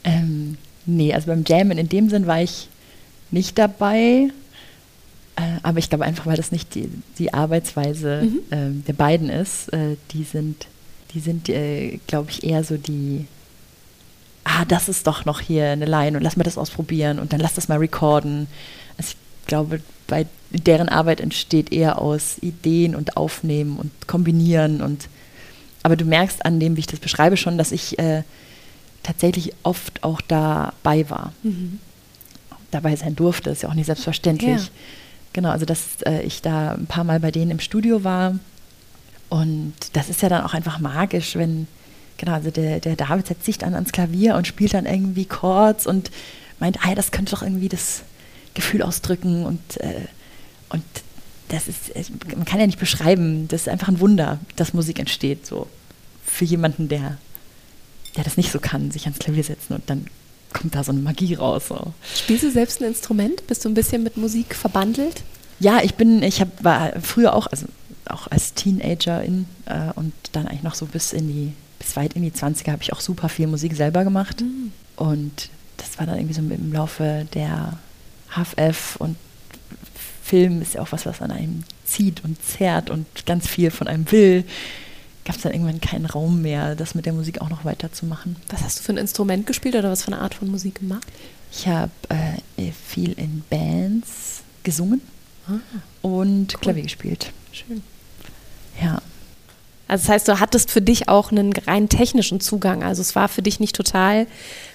[0.04, 2.68] Ähm, nee, also beim Jammen in dem Sinn war ich
[3.32, 4.30] nicht dabei.
[5.37, 8.39] Äh, aber ich glaube einfach, weil das nicht die, die Arbeitsweise mhm.
[8.51, 9.72] äh, der beiden ist.
[9.72, 10.66] Äh, die sind,
[11.14, 13.26] die sind äh, glaube ich, eher so die,
[14.45, 17.41] ah, das ist doch noch hier eine Line und lass mal das ausprobieren und dann
[17.41, 18.47] lass das mal recorden.
[18.97, 25.09] Also ich glaube, bei deren Arbeit entsteht eher aus Ideen und Aufnehmen und Kombinieren und
[25.82, 28.24] aber du merkst an dem, wie ich das beschreibe, schon, dass ich äh,
[29.05, 31.32] tatsächlich oft auch dabei war.
[31.45, 31.78] Mhm.
[32.72, 34.62] Dabei sein durfte, ist ja auch nicht selbstverständlich.
[34.62, 34.68] Ja.
[35.37, 38.39] Genau, also dass äh, ich da ein paar Mal bei denen im Studio war.
[39.28, 41.66] Und das ist ja dann auch einfach magisch, wenn,
[42.16, 45.87] genau, also der, der David setzt sich dann ans Klavier und spielt dann irgendwie Chords
[45.87, 46.11] und
[46.59, 48.01] meint, ah das könnte doch irgendwie das
[48.55, 50.07] Gefühl ausdrücken und, äh,
[50.70, 50.82] und
[51.49, 51.91] das ist,
[52.34, 55.66] man kann ja nicht beschreiben, das ist einfach ein Wunder, dass Musik entsteht, so
[56.24, 57.18] für jemanden, der
[58.16, 60.07] der das nicht so kann, sich ans Klavier setzen und dann
[60.57, 61.68] kommt da so eine Magie raus.
[61.68, 61.92] So.
[62.14, 63.46] Spielst du selbst ein Instrument?
[63.46, 65.22] Bist du ein bisschen mit Musik verbandelt?
[65.61, 67.66] Ja, ich bin, ich hab, war früher auch, also
[68.09, 72.22] auch als Teenagerin äh, und dann eigentlich noch so bis in die, bis weit in
[72.22, 74.40] die 20er habe ich auch super viel Musik selber gemacht.
[74.40, 74.72] Mhm.
[74.96, 77.78] Und das war dann irgendwie so im Laufe der
[78.30, 79.16] HFF und
[80.22, 83.86] Film ist ja auch was, was an einem zieht und zerrt und ganz viel von
[83.86, 84.44] einem will
[85.27, 88.37] gab es dann irgendwann keinen Raum mehr, das mit der Musik auch noch weiterzumachen.
[88.49, 91.07] Was hast du für ein Instrument gespielt oder was für eine Art von Musik gemacht?
[91.53, 91.91] Ich habe
[92.57, 95.01] äh, viel in Bands gesungen
[95.49, 95.55] ah,
[96.03, 96.61] und cool.
[96.61, 97.33] Klavier gespielt.
[97.53, 97.83] Schön.
[98.81, 99.03] Ja.
[99.89, 102.83] Also das heißt, du hattest für dich auch einen rein technischen Zugang.
[102.83, 104.27] Also es war für dich nicht total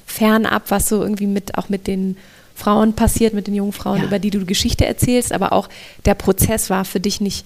[0.05, 2.17] fernab, was so irgendwie mit auch mit den
[2.55, 4.05] Frauen passiert, mit den jungen Frauen, ja.
[4.05, 5.69] über die du Geschichte erzählst, aber auch
[6.05, 7.45] der Prozess war für dich nicht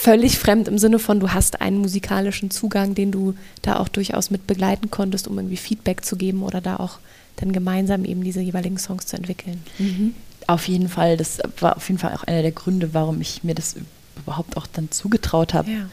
[0.00, 4.30] völlig fremd im Sinne von, du hast einen musikalischen Zugang, den du da auch durchaus
[4.30, 6.98] mit begleiten konntest, um irgendwie Feedback zu geben oder da auch
[7.34, 9.60] dann gemeinsam eben diese jeweiligen Songs zu entwickeln.
[9.80, 10.14] Mhm.
[10.46, 13.56] Auf jeden Fall, das war auf jeden Fall auch einer der Gründe, warum ich mir
[13.56, 13.74] das
[14.16, 15.88] überhaupt auch dann zugetraut habe, ja.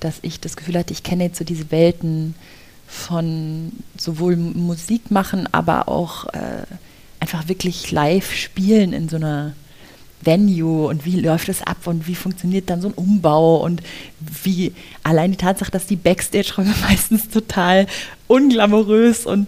[0.00, 2.34] dass ich das Gefühl hatte, ich kenne jetzt so diese Welten
[2.88, 6.64] von sowohl Musik machen, aber auch äh,
[7.20, 9.52] einfach wirklich live spielen in so einer
[10.22, 13.82] Venue und wie läuft es ab und wie funktioniert dann so ein Umbau und
[14.42, 17.86] wie allein die Tatsache, dass die Backstage-Räume meistens total
[18.26, 19.46] unglamourös und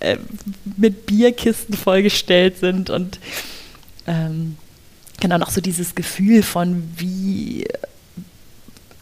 [0.00, 0.18] äh,
[0.76, 3.18] mit Bierkisten vollgestellt sind und
[4.06, 4.56] ähm,
[5.20, 7.66] genau noch so dieses Gefühl von wie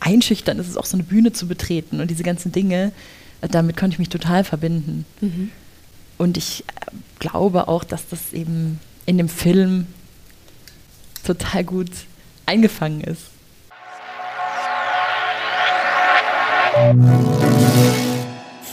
[0.00, 2.92] einschüchtern ist es auch so eine Bühne zu betreten und diese ganzen Dinge,
[3.40, 5.04] äh, damit konnte ich mich total verbinden.
[5.20, 5.50] Mhm.
[6.16, 9.86] Und ich äh, glaube auch, dass das eben in dem Film
[11.26, 11.90] total gut
[12.46, 13.22] eingefangen ist.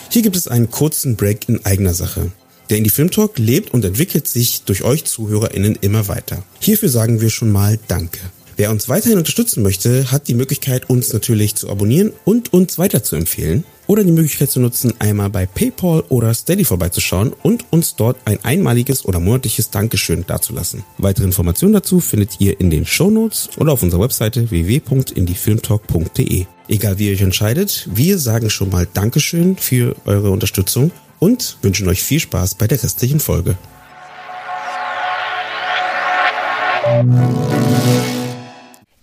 [0.10, 2.32] Hier gibt es einen kurzen Break in eigener Sache.
[2.70, 6.44] Der Indie Film Talk lebt und entwickelt sich durch euch ZuhörerInnen immer weiter.
[6.60, 8.20] Hierfür sagen wir schon mal Danke.
[8.56, 13.04] Wer uns weiterhin unterstützen möchte, hat die Möglichkeit, uns natürlich zu abonnieren und uns weiter
[13.04, 17.96] zu empfehlen oder die Möglichkeit zu nutzen, einmal bei PayPal oder Steady vorbeizuschauen und uns
[17.96, 20.84] dort ein einmaliges oder monatliches Dankeschön dazulassen.
[20.98, 26.46] Weitere Informationen dazu findet ihr in den Show Notes oder auf unserer Webseite www.indiefilmtalk.de.
[26.68, 31.88] Egal wie ihr euch entscheidet, wir sagen schon mal Dankeschön für eure Unterstützung und wünschen
[31.88, 33.58] euch viel Spaß bei der restlichen Folge.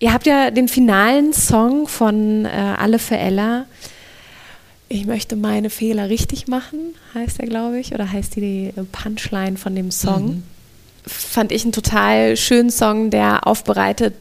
[0.01, 3.67] Ihr habt ja den finalen Song von äh, Alle für Ella
[4.93, 9.57] ich möchte meine Fehler richtig machen, heißt er, glaube ich, oder heißt die, die Punchline
[9.57, 10.27] von dem Song.
[10.27, 10.43] Mhm.
[11.07, 14.17] Fand ich einen total schönen Song, der aufbereitet,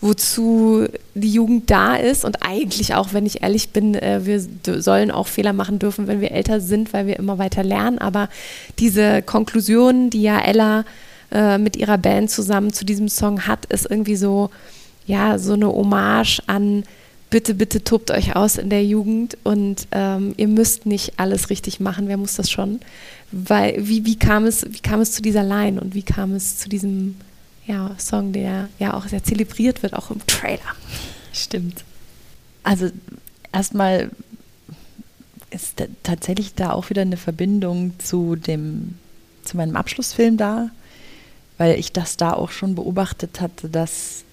[0.00, 4.40] wozu die Jugend da ist und eigentlich auch, wenn ich ehrlich bin, äh, wir
[4.80, 7.98] sollen auch Fehler machen dürfen, wenn wir älter sind, weil wir immer weiter lernen.
[7.98, 8.28] Aber
[8.78, 10.84] diese Konklusion, die ja Ella
[11.32, 14.50] äh, mit ihrer Band zusammen zu diesem Song hat, ist irgendwie so,
[15.06, 16.84] ja, so eine Hommage an
[17.34, 21.80] bitte, bitte tobt euch aus in der Jugend und ähm, ihr müsst nicht alles richtig
[21.80, 22.06] machen.
[22.06, 22.78] Wer muss das schon?
[23.32, 26.58] Weil, wie, wie, kam es, wie kam es zu dieser Line und wie kam es
[26.58, 27.16] zu diesem
[27.66, 30.60] ja, Song, der ja auch sehr zelebriert wird, auch im Trailer?
[31.32, 31.82] Stimmt.
[32.62, 32.90] Also
[33.52, 34.10] erstmal
[35.50, 38.94] ist tatsächlich da auch wieder eine Verbindung zu dem
[39.44, 40.70] zu meinem Abschlussfilm da,
[41.58, 44.23] weil ich das da auch schon beobachtet hatte, dass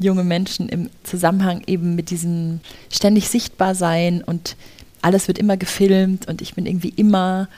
[0.00, 4.56] junge Menschen im Zusammenhang eben mit diesem ständig sichtbar sein und
[5.02, 7.48] alles wird immer gefilmt und ich bin irgendwie immer,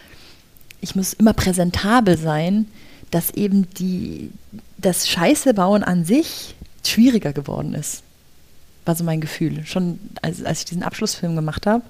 [0.81, 2.67] ich muss immer präsentabel sein,
[3.11, 4.31] dass eben die,
[4.79, 8.03] das Scheiße bauen an sich schwieriger geworden ist.
[8.85, 11.85] War so mein Gefühl, schon als, als ich diesen Abschlussfilm gemacht habe.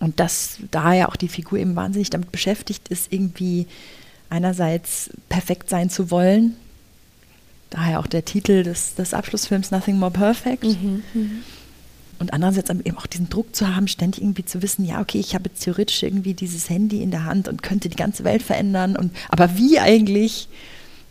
[0.00, 3.66] Und dass daher auch die Figur eben wahnsinnig damit beschäftigt ist, irgendwie
[4.30, 6.56] einerseits perfekt sein zu wollen.
[7.74, 10.62] Daher auch der Titel des, des Abschlussfilms Nothing More Perfect.
[10.62, 11.30] Mhm, mh.
[12.20, 15.34] Und andererseits eben auch diesen Druck zu haben, ständig irgendwie zu wissen, ja, okay, ich
[15.34, 18.94] habe jetzt theoretisch irgendwie dieses Handy in der Hand und könnte die ganze Welt verändern.
[18.94, 20.48] Und, aber wie eigentlich?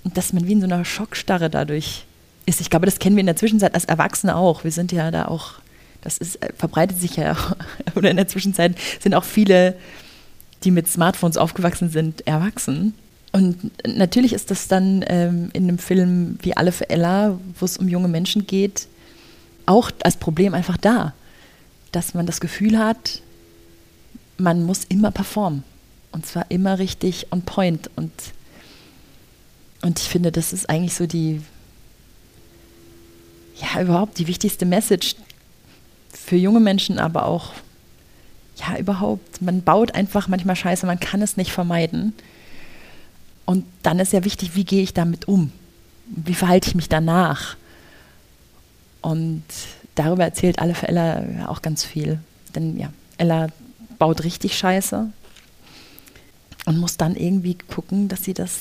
[0.05, 2.05] Und dass man wie in so einer Schockstarre dadurch
[2.45, 2.61] ist.
[2.61, 4.63] Ich glaube, das kennen wir in der Zwischenzeit als Erwachsene auch.
[4.63, 5.55] Wir sind ja da auch,
[6.01, 7.35] das ist, äh, verbreitet sich ja,
[7.95, 9.75] oder in der Zwischenzeit sind auch viele,
[10.63, 12.93] die mit Smartphones aufgewachsen sind, erwachsen.
[13.33, 17.77] Und natürlich ist das dann ähm, in einem Film wie Alle für Ella, wo es
[17.77, 18.87] um junge Menschen geht,
[19.65, 21.13] auch als Problem einfach da,
[21.91, 23.21] dass man das Gefühl hat,
[24.37, 25.63] man muss immer performen.
[26.11, 27.89] Und zwar immer richtig on point.
[27.95, 28.11] Und,
[29.81, 31.41] und ich finde, das ist eigentlich so die,
[33.55, 35.15] ja, überhaupt die wichtigste Message
[36.11, 37.53] für junge Menschen, aber auch,
[38.57, 39.41] ja, überhaupt.
[39.41, 42.13] Man baut einfach manchmal Scheiße, man kann es nicht vermeiden.
[43.45, 45.51] Und dann ist ja wichtig, wie gehe ich damit um?
[46.07, 47.57] Wie verhalte ich mich danach?
[49.01, 49.43] Und
[49.95, 52.19] darüber erzählt alle für Ella auch ganz viel.
[52.55, 53.47] Denn ja, Ella
[53.99, 55.11] baut richtig Scheiße
[56.65, 58.59] und muss dann irgendwie gucken, dass sie das,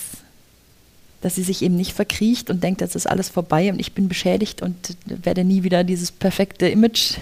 [1.20, 4.08] dass sie sich eben nicht verkriecht und denkt, das ist alles vorbei und ich bin
[4.08, 7.18] beschädigt und werde nie wieder dieses perfekte Image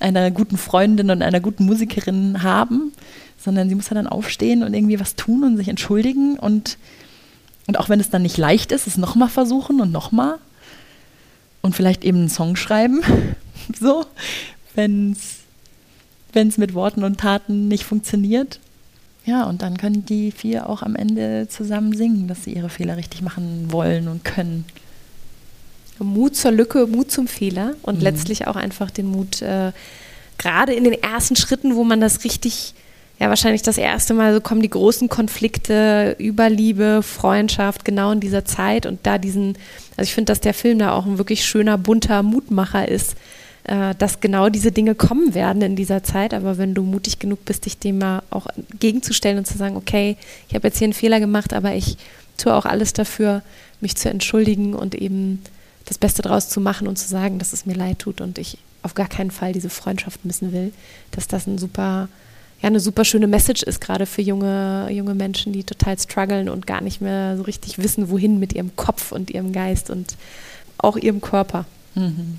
[0.00, 2.92] einer guten Freundin und einer guten Musikerin haben,
[3.44, 6.78] sondern sie muss ja dann aufstehen und irgendwie was tun und sich entschuldigen und,
[7.66, 10.38] und auch wenn es dann nicht leicht ist, es nochmal versuchen und nochmal
[11.60, 13.02] und vielleicht eben einen Song schreiben,
[13.78, 14.06] so,
[14.74, 15.14] wenn
[16.34, 18.60] es mit Worten und Taten nicht funktioniert.
[19.26, 22.98] Ja, und dann können die vier auch am Ende zusammen singen, dass sie ihre Fehler
[22.98, 24.66] richtig machen wollen und können.
[25.98, 28.02] Mut zur Lücke, Mut zum Fehler und mhm.
[28.02, 29.72] letztlich auch einfach den Mut, äh,
[30.36, 32.74] gerade in den ersten Schritten, wo man das richtig
[33.18, 38.20] ja wahrscheinlich das erste Mal so kommen die großen Konflikte über Liebe, Freundschaft, genau in
[38.20, 39.56] dieser Zeit und da diesen,
[39.96, 43.16] also ich finde, dass der Film da auch ein wirklich schöner, bunter Mutmacher ist,
[43.64, 47.44] äh, dass genau diese Dinge kommen werden in dieser Zeit, aber wenn du mutig genug
[47.44, 48.46] bist, dich dem mal auch
[48.80, 50.16] gegenzustellen und zu sagen, okay,
[50.48, 51.96] ich habe jetzt hier einen Fehler gemacht, aber ich
[52.36, 53.42] tue auch alles dafür,
[53.80, 55.42] mich zu entschuldigen und eben
[55.84, 58.58] das Beste draus zu machen und zu sagen, dass es mir leid tut und ich
[58.82, 60.72] auf gar keinen Fall diese Freundschaft missen will,
[61.10, 62.08] dass das ein super
[62.64, 66.66] ja eine super schöne Message ist, gerade für junge, junge Menschen, die total strugglen und
[66.66, 70.16] gar nicht mehr so richtig wissen, wohin mit ihrem Kopf und ihrem Geist und
[70.78, 71.66] auch ihrem Körper.
[71.94, 72.38] Mhm.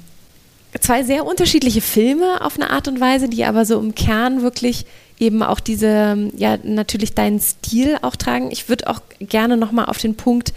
[0.82, 4.88] Zwei sehr unterschiedliche Filme auf eine Art und Weise, die aber so im Kern wirklich
[5.20, 8.50] eben auch diese, ja, natürlich deinen Stil auch tragen.
[8.50, 10.54] Ich würde auch gerne nochmal auf den Punkt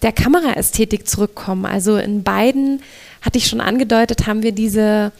[0.00, 1.66] der Kameraästhetik zurückkommen.
[1.66, 2.80] Also in beiden,
[3.20, 5.12] hatte ich schon angedeutet, haben wir diese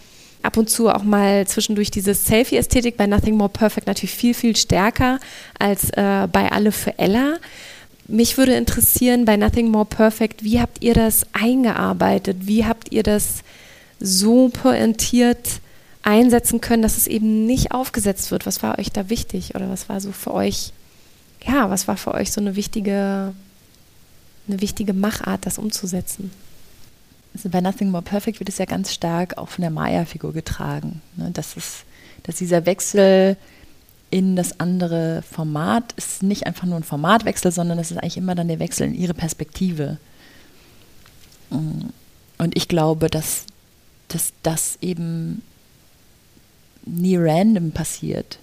[0.43, 4.57] ab und zu auch mal zwischendurch diese Selfie-Ästhetik bei Nothing More Perfect natürlich viel, viel
[4.57, 5.21] stärker
[5.59, 7.37] als äh, bei Alle für Ella.
[8.07, 12.39] Mich würde interessieren bei Nothing More Perfect, wie habt ihr das eingearbeitet?
[12.41, 13.43] Wie habt ihr das
[14.01, 15.61] so pointiert
[16.03, 18.47] einsetzen können, dass es eben nicht aufgesetzt wird?
[18.47, 20.73] Was war euch da wichtig oder was war so für euch,
[21.47, 23.35] ja, was war für euch so eine wichtige,
[24.49, 26.33] eine wichtige Machart, das umzusetzen?
[27.35, 31.01] Also bei Nothing More Perfect wird es ja ganz stark auch von der Maya-Figur getragen.
[31.17, 31.31] Ne?
[31.33, 31.85] Das ist,
[32.25, 33.37] dass dieser Wechsel
[34.11, 38.35] in das andere Format ist nicht einfach nur ein Formatwechsel, sondern es ist eigentlich immer
[38.35, 39.99] dann der Wechsel in ihre Perspektive.
[41.51, 41.91] Mm.
[42.39, 43.45] Und ich glaube, dass,
[44.09, 45.43] dass das eben
[46.85, 48.39] nie random passiert,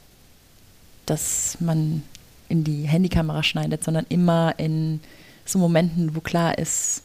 [1.05, 2.03] dass man
[2.47, 5.01] in die Handykamera schneidet, sondern immer in
[5.45, 7.03] so Momenten, wo klar ist,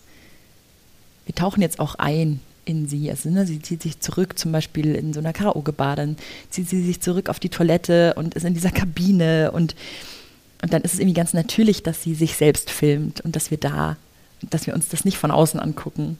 [1.27, 3.11] wir tauchen jetzt auch ein in sie.
[3.11, 6.17] Also ne, sie zieht sich zurück, zum Beispiel in so einer Karaoke-Bar, dann
[6.51, 9.75] zieht sie sich zurück auf die Toilette und ist in dieser Kabine und,
[10.63, 13.59] und dann ist es irgendwie ganz natürlich, dass sie sich selbst filmt und dass wir
[13.59, 13.97] da,
[14.43, 16.19] dass wir uns das nicht von außen angucken.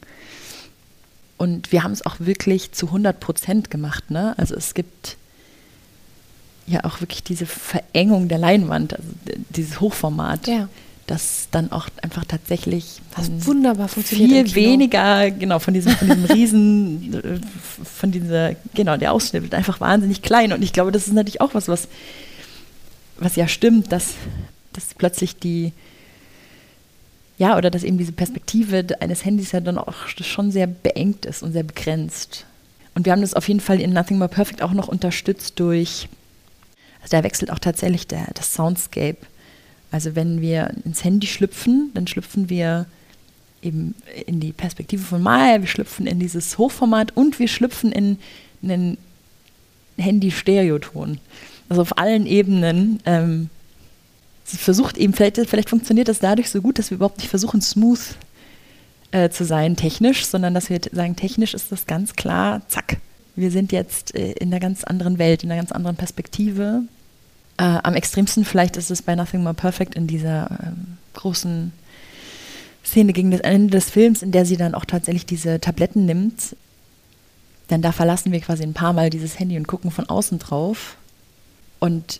[1.37, 4.11] Und wir haben es auch wirklich zu 100 Prozent gemacht.
[4.11, 4.33] Ne?
[4.37, 5.17] Also es gibt
[6.67, 9.07] ja auch wirklich diese Verengung der Leinwand, also
[9.49, 10.47] dieses Hochformat.
[10.47, 10.69] Ja
[11.07, 14.49] das dann auch einfach tatsächlich Was wunderbar funktioniert.
[14.49, 17.39] Viel weniger, genau, von diesem, von diesem Riesen, äh,
[17.83, 20.53] von dieser, genau, der Ausschnitt wird einfach wahnsinnig klein.
[20.53, 21.87] Und ich glaube, das ist natürlich auch was, was,
[23.17, 24.15] was ja stimmt, dass
[24.73, 25.71] dass plötzlich die,
[27.37, 31.43] ja, oder dass eben diese Perspektive eines Handys ja dann auch schon sehr beengt ist
[31.43, 32.45] und sehr begrenzt.
[32.95, 36.09] Und wir haben das auf jeden Fall in Nothing More Perfect auch noch unterstützt durch,
[37.01, 39.17] also da wechselt auch tatsächlich der, das Soundscape.
[39.93, 42.87] Also wenn wir ins Handy schlüpfen, dann schlüpfen wir
[43.61, 43.93] eben
[44.25, 48.17] in die Perspektive von Maya, wir schlüpfen in dieses Hochformat und wir schlüpfen in
[48.63, 48.97] einen
[49.97, 51.19] Handy-Stereoton.
[51.69, 53.01] Also auf allen Ebenen.
[53.05, 53.51] Ähm,
[54.45, 57.99] versucht eben, vielleicht, vielleicht funktioniert das dadurch so gut, dass wir überhaupt nicht versuchen, smooth
[59.11, 62.97] äh, zu sein, technisch, sondern dass wir sagen, technisch ist das ganz klar, zack.
[63.35, 66.81] Wir sind jetzt äh, in einer ganz anderen Welt, in einer ganz anderen Perspektive.
[67.57, 71.71] Äh, am extremsten vielleicht ist es bei Nothing More Perfect in dieser ähm, großen
[72.83, 76.55] Szene gegen das Ende des Films, in der sie dann auch tatsächlich diese Tabletten nimmt.
[77.69, 80.97] Denn da verlassen wir quasi ein paar Mal dieses Handy und gucken von außen drauf.
[81.79, 82.19] Und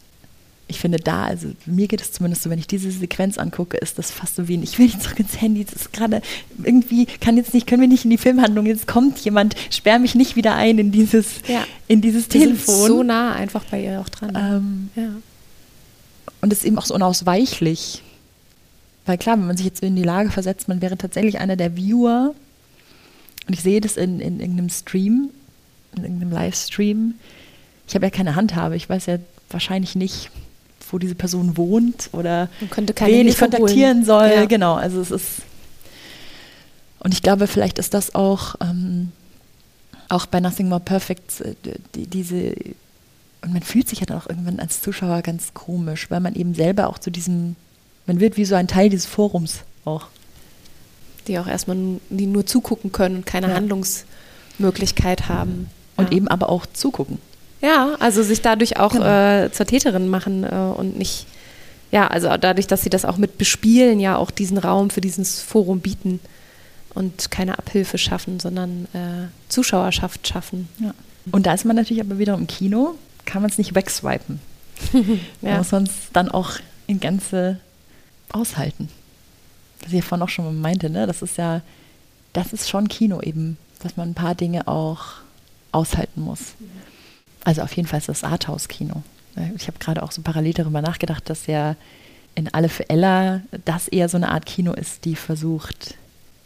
[0.67, 3.99] ich finde da, also mir geht es zumindest so, wenn ich diese Sequenz angucke, ist
[3.99, 6.21] das fast so wie ein, ich will nicht zurück ins Handy, das ist gerade
[6.63, 10.15] irgendwie, kann jetzt nicht, können wir nicht in die Filmhandlung, jetzt kommt jemand, sperr mich
[10.15, 11.65] nicht wieder ein in dieses, ja.
[11.87, 12.75] in dieses die Telefon.
[12.75, 14.35] Sind so nah einfach bei ihr auch dran.
[14.35, 15.09] Ähm, ja.
[16.41, 18.01] Und es ist eben auch so unausweichlich.
[19.05, 21.75] Weil klar, wenn man sich jetzt in die Lage versetzt, man wäre tatsächlich einer der
[21.75, 22.33] Viewer
[23.47, 25.29] und ich sehe das in, in irgendeinem Stream,
[25.95, 27.15] in irgendeinem Livestream.
[27.87, 29.17] Ich habe ja keine Handhabe, ich weiß ja
[29.49, 30.31] wahrscheinlich nicht,
[30.93, 34.05] wo diese Person wohnt oder wen ich kontaktieren holen.
[34.05, 34.31] soll.
[34.35, 34.45] Ja.
[34.45, 35.29] Genau, also es ist.
[36.99, 39.11] Und ich glaube, vielleicht ist das auch, ähm,
[40.07, 41.55] auch bei Nothing More Perfect, äh,
[41.95, 42.53] die, diese.
[43.41, 46.55] Und man fühlt sich ja dann auch irgendwann als Zuschauer ganz komisch, weil man eben
[46.55, 47.57] selber auch zu diesem
[48.05, 50.07] man wird wie so ein Teil dieses Forums auch.
[51.27, 51.77] Die auch erstmal
[52.09, 53.55] die nur zugucken können und keine ja.
[53.55, 55.69] Handlungsmöglichkeit haben.
[55.95, 56.17] Und ja.
[56.17, 57.19] eben aber auch zugucken.
[57.63, 59.45] Ja, also sich dadurch auch genau.
[59.45, 61.25] äh, zur Täterin machen äh, und nicht,
[61.91, 65.41] ja, also dadurch, dass sie das auch mit bespielen, ja auch diesen Raum für dieses
[65.41, 66.19] Forum bieten
[66.93, 70.67] und keine Abhilfe schaffen, sondern äh, Zuschauerschaft schaffen.
[70.79, 70.93] Ja.
[71.31, 72.95] Und da ist man natürlich aber wieder im Kino,
[73.25, 74.41] kann man es nicht wegswipen.
[75.41, 75.57] ja.
[75.57, 76.51] muss man es dann auch
[76.87, 77.59] in ganze
[78.33, 78.89] aushalten.
[79.81, 81.07] Was ich vorhin auch schon mal meinte, ne?
[81.07, 81.61] Das ist ja,
[82.33, 85.05] das ist schon Kino eben, dass man ein paar Dinge auch
[85.71, 86.55] aushalten muss.
[87.43, 89.03] Also auf jeden Fall ist das Arthouse-Kino.
[89.55, 91.75] Ich habe gerade auch so parallel darüber nachgedacht, dass ja
[92.35, 95.95] in Alle für Ella das eher so eine Art Kino ist, die versucht,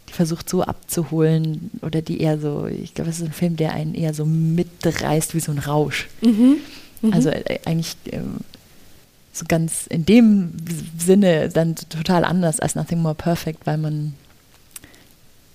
[0.08, 3.72] die versucht so abzuholen oder die eher so, ich glaube, es ist ein Film, der
[3.72, 6.08] einen eher so mitreißt wie so ein Rausch.
[6.20, 6.56] Mhm.
[7.02, 7.12] Mhm.
[7.12, 8.38] Also äh, eigentlich ähm,
[9.32, 10.52] so ganz in dem
[10.98, 14.14] Sinne dann total anders als Nothing More Perfect, weil man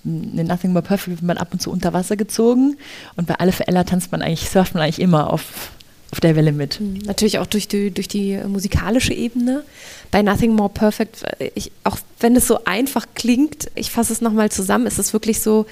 [0.03, 2.77] in Nothing More Perfect wird man ab und zu unter Wasser gezogen
[3.15, 5.71] und bei Alle für Ella tanzt man eigentlich, surft man eigentlich immer auf,
[6.11, 6.79] auf der Welle mit.
[6.79, 6.99] Mhm.
[7.05, 9.63] Natürlich auch durch die, durch die musikalische Ebene.
[10.11, 11.23] Bei Nothing More Perfect,
[11.55, 15.39] ich, auch wenn es so einfach klingt, ich fasse es nochmal zusammen, ist es wirklich
[15.41, 15.65] so,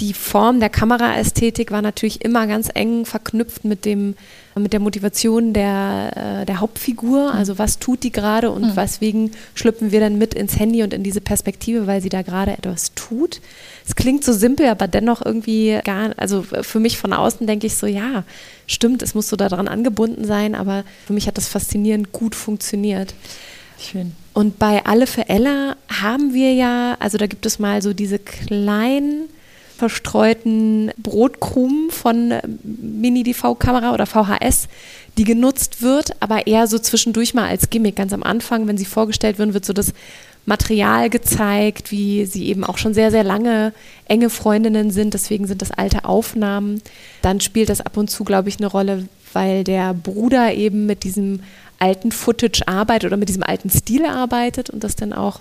[0.00, 4.14] die Form der Kameraästhetik war natürlich immer ganz eng verknüpft mit dem
[4.54, 7.38] mit der Motivation der, äh, der Hauptfigur, mhm.
[7.38, 8.76] also was tut die gerade und mhm.
[8.76, 12.52] weswegen schlüpfen wir dann mit ins Handy und in diese Perspektive, weil sie da gerade
[12.52, 13.40] etwas tut.
[13.86, 17.76] Es klingt so simpel, aber dennoch irgendwie gar, also für mich von außen denke ich
[17.76, 18.24] so, ja,
[18.66, 23.14] stimmt, es muss so daran angebunden sein, aber für mich hat das faszinierend gut funktioniert.
[23.78, 24.12] Schön.
[24.34, 28.18] Und bei Alle für Ella haben wir ja, also da gibt es mal so diese
[28.18, 29.28] kleinen
[29.82, 34.68] verstreuten Brotkrumen von Mini-DV-Kamera oder VHS,
[35.18, 37.96] die genutzt wird, aber eher so zwischendurch mal als Gimmick.
[37.96, 39.92] Ganz am Anfang, wenn sie vorgestellt werden, wird so das
[40.46, 43.72] Material gezeigt, wie sie eben auch schon sehr, sehr lange
[44.06, 45.14] enge Freundinnen sind.
[45.14, 46.80] Deswegen sind das alte Aufnahmen.
[47.20, 51.02] Dann spielt das ab und zu, glaube ich, eine Rolle, weil der Bruder eben mit
[51.02, 51.40] diesem
[51.80, 55.40] alten Footage arbeitet oder mit diesem alten Stil arbeitet und das dann auch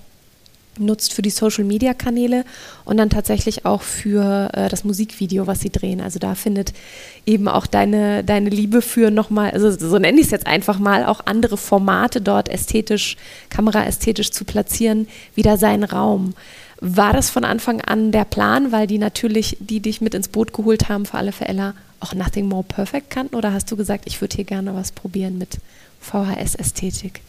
[0.78, 2.46] nutzt für die Social-Media-Kanäle
[2.86, 6.02] und dann tatsächlich auch für äh, das Musikvideo, was sie drehen.
[6.02, 6.74] Also da findet
[7.26, 11.06] eben auch deine, deine Liebe für nochmal, also so nenne ich es jetzt einfach mal,
[11.06, 13.18] auch andere Formate dort ästhetisch,
[13.50, 16.34] kameraästhetisch zu platzieren, wieder seinen Raum.
[16.80, 20.52] War das von Anfang an der Plan, weil die natürlich, die dich mit ins Boot
[20.52, 23.36] geholt haben, für alle Fälle auch Nothing More Perfect kannten?
[23.36, 25.60] Oder hast du gesagt, ich würde hier gerne was probieren mit
[26.00, 27.22] VHS-Ästhetik?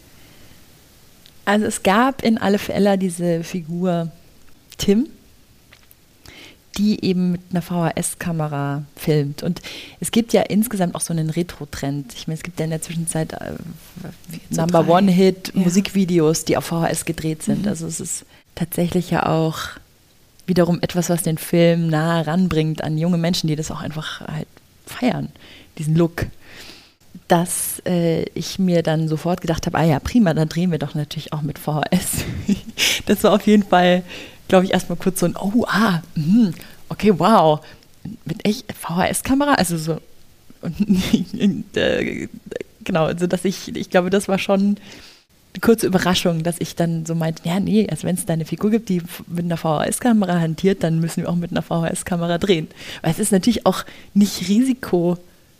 [1.44, 4.10] Also es gab in Alle Fälle diese Figur
[4.78, 5.08] Tim,
[6.78, 9.42] die eben mit einer VHS-Kamera filmt.
[9.42, 9.60] Und
[10.00, 12.14] es gibt ja insgesamt auch so einen Retro-Trend.
[12.14, 13.54] Ich meine, es gibt ja in der Zwischenzeit äh,
[14.50, 16.44] so Number One-Hit-Musikvideos, ja.
[16.46, 17.62] die auf VHS gedreht sind.
[17.62, 17.68] Mhm.
[17.68, 18.24] Also es ist
[18.54, 19.58] tatsächlich ja auch
[20.46, 24.48] wiederum etwas, was den Film nahe ranbringt an junge Menschen, die das auch einfach halt
[24.86, 25.28] feiern,
[25.78, 26.26] diesen Look
[27.32, 30.94] dass äh, ich mir dann sofort gedacht habe, ah ja, prima, dann drehen wir doch
[30.94, 32.26] natürlich auch mit VHS.
[33.06, 34.02] das war auf jeden Fall,
[34.48, 36.50] glaube ich, erstmal kurz so ein, oh, ah, mh,
[36.90, 37.64] okay, wow,
[38.26, 39.98] mit echt VHS-Kamera, also so,
[40.60, 42.28] und, äh,
[42.84, 44.76] genau, also dass ich, ich glaube, das war schon
[45.54, 48.44] eine kurze Überraschung, dass ich dann so meinte, ja, nee, also wenn es da eine
[48.44, 52.68] Figur gibt, die mit einer VHS-Kamera hantiert, dann müssen wir auch mit einer VHS-Kamera drehen.
[53.00, 54.48] Weil es ist natürlich auch nicht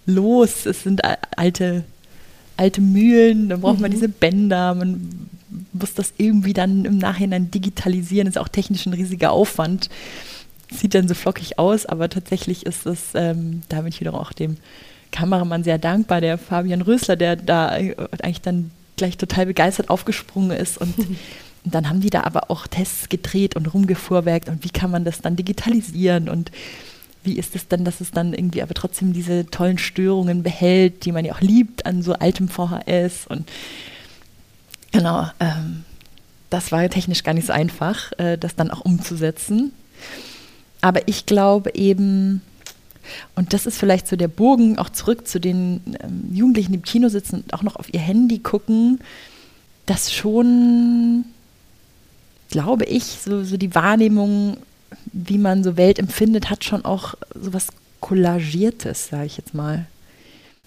[0.07, 1.03] risikolos, es sind
[1.37, 1.85] alte,
[2.57, 3.83] alte Mühlen, da braucht mhm.
[3.83, 5.29] man diese Bänder, man
[5.73, 9.89] muss das irgendwie dann im Nachhinein digitalisieren, das ist auch technisch ein riesiger Aufwand.
[10.71, 14.33] Sieht dann so flockig aus, aber tatsächlich ist es, ähm, da bin ich wieder auch
[14.33, 14.57] dem
[15.11, 20.79] Kameramann sehr dankbar, der Fabian Rösler, der da eigentlich dann gleich total begeistert aufgesprungen ist.
[20.79, 20.95] Und
[21.65, 24.49] Und dann haben die da aber auch Tests gedreht und rumgefuhrwerkt.
[24.49, 26.29] Und wie kann man das dann digitalisieren?
[26.29, 26.51] Und
[27.25, 31.13] wie ist es dann, dass es dann irgendwie aber trotzdem diese tollen Störungen behält, die
[31.13, 33.49] man ja auch liebt an so altem VHS und
[34.93, 35.85] genau, ähm,
[36.51, 39.73] das war technisch gar nicht so einfach, äh, das dann auch umzusetzen.
[40.81, 42.43] Aber ich glaube eben,
[43.35, 46.85] und das ist vielleicht so der Bogen auch zurück zu den ähm, Jugendlichen, die im
[46.85, 49.01] Kino sitzen und auch noch auf ihr Handy gucken,
[49.87, 51.25] dass schon,
[52.51, 54.57] glaube ich, so, so die Wahrnehmung,
[55.13, 57.69] wie man so Welt empfindet, hat schon auch so was
[58.01, 59.87] Collagiertes, sage ich jetzt mal.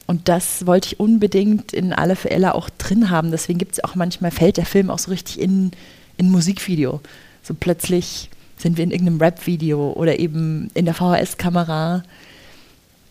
[0.08, 3.32] Und das wollte ich unbedingt in alle Ella auch drin haben.
[3.32, 5.72] Deswegen gibt es auch manchmal, fällt der Film auch so richtig in,
[6.18, 7.02] in Musikvideo.
[7.44, 12.04] So plötzlich sind wir in irgendeinem Rap-Video oder eben in der VHS-Kamera.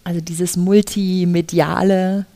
[0.05, 2.27] Also dieses Multimediale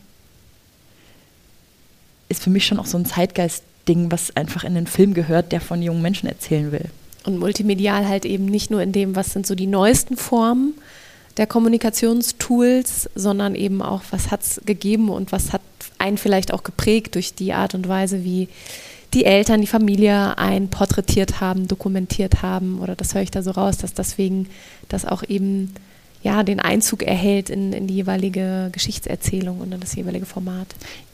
[2.28, 5.60] ist für mich schon auch so ein Zeitgeist-Ding, was einfach in den Film gehört, der
[5.60, 6.90] von jungen Menschen erzählen will.
[7.24, 10.74] Und multimedial halt eben nicht nur in dem, was sind so die neuesten Formen
[11.36, 15.60] der Kommunikationstools, sondern eben auch, was hat es gegeben und was hat
[15.98, 18.48] einen vielleicht auch geprägt durch die Art und Weise, wie
[19.14, 22.80] die Eltern, die Familie ein porträtiert haben, dokumentiert haben.
[22.80, 24.48] Oder das höre ich da so raus, dass deswegen
[24.88, 25.72] das auch eben
[26.22, 30.66] ja, den Einzug erhält in, in die jeweilige Geschichtserzählung und in das jeweilige Format.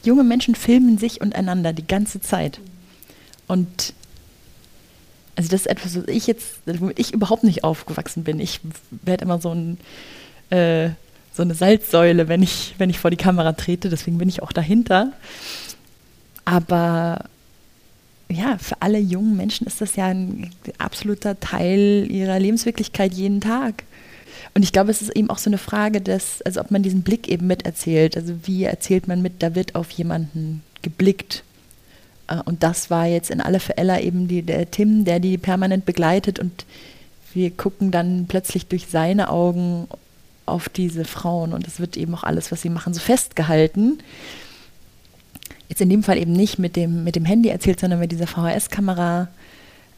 [0.03, 2.59] Junge Menschen filmen sich untereinander die ganze Zeit.
[3.47, 3.93] Und
[5.35, 8.39] also das ist etwas, was ich jetzt, womit ich überhaupt nicht aufgewachsen bin.
[8.39, 9.77] Ich werde immer so, ein,
[10.49, 10.89] äh,
[11.33, 14.53] so eine Salzsäule, wenn ich, wenn ich vor die Kamera trete, deswegen bin ich auch
[14.53, 15.11] dahinter.
[16.45, 17.25] Aber
[18.29, 23.83] ja, für alle jungen Menschen ist das ja ein absoluter Teil ihrer Lebenswirklichkeit jeden Tag.
[24.53, 27.03] Und ich glaube, es ist eben auch so eine Frage, dass, also ob man diesen
[27.03, 28.15] Blick eben miterzählt.
[28.15, 31.43] Also wie erzählt man mit, da wird auf jemanden geblickt.
[32.27, 35.85] Äh, und das war jetzt in alle Fälle eben die, der Tim, der die permanent
[35.85, 36.65] begleitet und
[37.33, 39.87] wir gucken dann plötzlich durch seine Augen
[40.45, 43.99] auf diese Frauen und es wird eben auch alles, was sie machen, so festgehalten
[45.69, 48.27] jetzt in dem Fall eben nicht mit dem, mit dem Handy erzählt, sondern mit dieser
[48.27, 49.27] VHS-Kamera.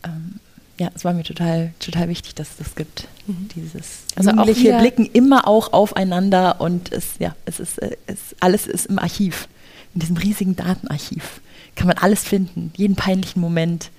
[0.03, 0.36] Ähm,
[0.80, 3.07] ja, es war mir total, total wichtig, dass es das gibt.
[3.25, 3.49] Mhm.
[3.55, 8.67] Dieses also Jugendliche blicken immer auch aufeinander und es, ja, es ist, äh, es, alles
[8.67, 9.47] ist im Archiv,
[9.93, 11.41] in diesem riesigen Datenarchiv.
[11.78, 13.91] Kann man alles finden, jeden peinlichen Moment,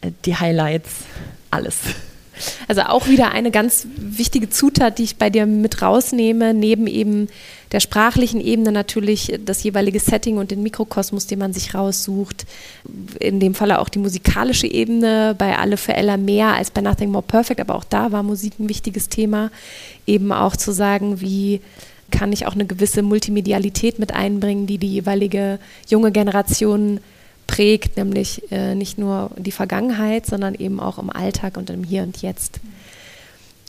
[0.00, 0.90] äh, die Highlights,
[1.50, 1.76] alles.
[2.66, 7.28] Also auch wieder eine ganz wichtige Zutat, die ich bei dir mit rausnehme, neben eben
[7.72, 12.44] der sprachlichen Ebene natürlich das jeweilige Setting und den Mikrokosmos, den man sich raussucht.
[13.20, 17.10] In dem Falle auch die musikalische Ebene, bei Alle für Ella mehr als bei Nothing
[17.10, 19.50] More Perfect, aber auch da war Musik ein wichtiges Thema.
[20.06, 21.60] Eben auch zu sagen, wie
[22.14, 25.58] kann ich auch eine gewisse Multimedialität mit einbringen, die die jeweilige
[25.88, 27.00] junge Generation
[27.46, 32.04] prägt, nämlich äh, nicht nur die Vergangenheit, sondern eben auch im Alltag und im Hier
[32.04, 32.60] und Jetzt.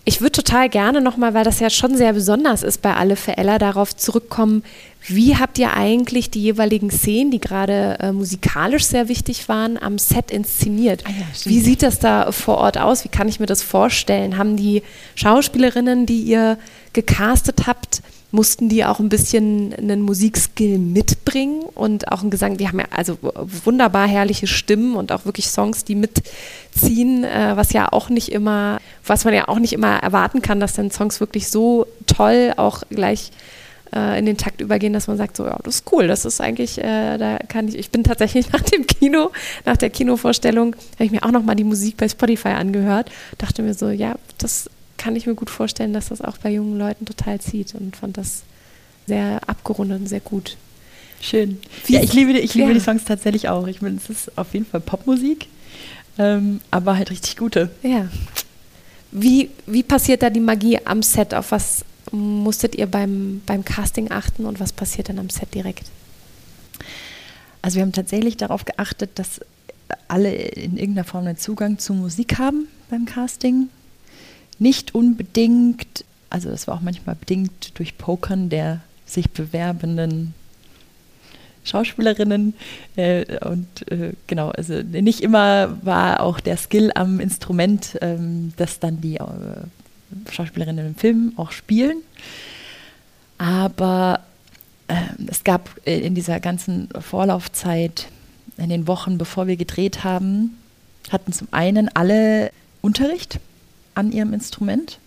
[0.07, 3.37] Ich würde total gerne nochmal, weil das ja schon sehr besonders ist bei Alle für
[3.39, 4.63] Ella, darauf zurückkommen,
[5.07, 9.97] wie habt ihr eigentlich die jeweiligen Szenen, die gerade äh, musikalisch sehr wichtig waren, am
[9.97, 11.03] Set inszeniert?
[11.07, 13.03] Ah ja, wie sieht das da vor Ort aus?
[13.03, 14.37] Wie kann ich mir das vorstellen?
[14.37, 14.83] Haben die
[15.15, 16.59] Schauspielerinnen, die ihr
[16.93, 18.03] gecastet habt,
[18.35, 22.57] mussten die auch ein bisschen einen Musikskill mitbringen und auch einen Gesang.
[22.57, 23.17] Die haben ja also
[23.63, 28.79] wunderbar herrliche Stimmen und auch wirklich Songs, die mitziehen, äh, was ja auch nicht immer,
[29.05, 32.83] was man ja auch nicht immer erwarten kann, dass dann Songs wirklich so toll auch
[32.89, 33.31] gleich
[33.95, 36.41] äh, in den Takt übergehen, dass man sagt, so, ja, das ist cool, das ist
[36.41, 39.31] eigentlich, äh, da kann ich, ich bin tatsächlich nach dem Kino,
[39.65, 43.73] nach der Kinovorstellung, habe ich mir auch nochmal die Musik bei Spotify angehört, dachte mir
[43.73, 47.39] so, ja, das kann ich mir gut vorstellen, dass das auch bei jungen Leuten total
[47.39, 48.43] zieht und fand das
[49.07, 50.57] sehr abgerundet und sehr gut.
[51.21, 51.59] Schön.
[51.87, 52.73] ja, ich liebe, ich liebe ja.
[52.73, 53.67] die Songs tatsächlich auch.
[53.67, 55.47] Ich meine, es ist auf jeden Fall Popmusik,
[56.17, 57.69] ähm, aber halt richtig gute.
[57.81, 58.09] Ja.
[59.11, 61.33] Wie, wie passiert da die Magie am Set?
[61.33, 65.85] Auf was musstet ihr beim, beim Casting achten und was passiert dann am Set direkt?
[67.61, 69.41] Also wir haben tatsächlich darauf geachtet, dass
[70.07, 73.69] alle in irgendeiner Form einen Zugang zu Musik haben beim Casting.
[74.59, 80.33] Nicht unbedingt, also das war auch manchmal bedingt durch Pokern der sich bewerbenden
[81.63, 82.53] Schauspielerinnen.
[82.95, 88.79] Äh, und äh, genau, also nicht immer war auch der Skill am Instrument, ähm, das
[88.79, 91.97] dann die äh, Schauspielerinnen im Film auch spielen.
[93.37, 94.21] Aber
[94.87, 98.07] ähm, es gab in dieser ganzen Vorlaufzeit,
[98.57, 100.57] in den Wochen, bevor wir gedreht haben,
[101.11, 102.51] hatten zum einen alle
[102.81, 103.39] Unterricht
[103.95, 104.99] an ihrem Instrument.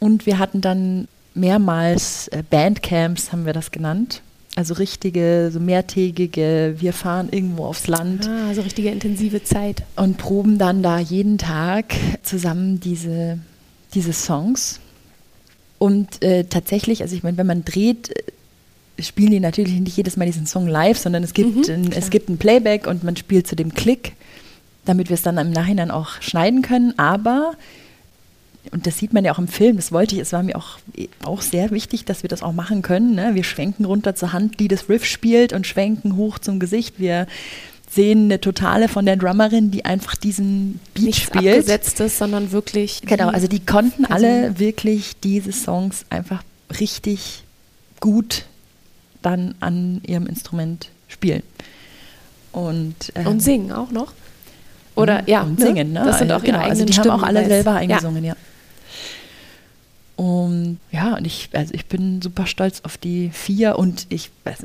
[0.00, 4.22] Und wir hatten dann mehrmals äh, Bandcamps, haben wir das genannt.
[4.56, 8.28] Also richtige, so mehrtägige, wir fahren irgendwo aufs Land.
[8.28, 9.84] Ah, so richtige intensive Zeit.
[9.94, 11.94] Und proben dann da jeden Tag
[12.24, 13.38] zusammen diese,
[13.94, 14.80] diese Songs.
[15.78, 20.16] Und äh, tatsächlich, also ich meine, wenn man dreht, äh, spielen die natürlich nicht jedes
[20.16, 23.14] Mal diesen Song live, sondern es gibt, mhm, ein, es gibt ein Playback und man
[23.16, 24.14] spielt zu dem Klick,
[24.84, 26.98] damit wir es dann im Nachhinein auch schneiden können.
[26.98, 27.54] Aber
[28.70, 30.78] und das sieht man ja auch im Film, das wollte ich, es war mir auch,
[31.24, 33.14] auch sehr wichtig, dass wir das auch machen können.
[33.14, 33.34] Ne?
[33.34, 36.98] Wir schwenken runter zur Hand, die das Riff spielt und schwenken hoch zum Gesicht.
[36.98, 37.26] Wir
[37.88, 41.60] sehen eine Totale von der Drummerin, die einfach diesen Beat Nichts spielt.
[41.60, 43.00] Abgesetztes, sondern wirklich.
[43.02, 46.42] Genau, also die konnten alle wirklich diese Songs einfach
[46.78, 47.44] richtig
[48.00, 48.44] gut
[49.22, 51.42] dann an ihrem Instrument spielen.
[52.52, 54.12] Und, ähm, und singen auch noch?
[54.98, 56.02] Oder ja, und singen, ne?
[56.04, 58.34] Das sind auch genau, ihre also die Stimmen, haben auch alle selber eingesungen, ja.
[58.34, 58.36] ja.
[60.24, 64.64] Und ja, und ich, also ich bin super stolz auf die vier und ich weiß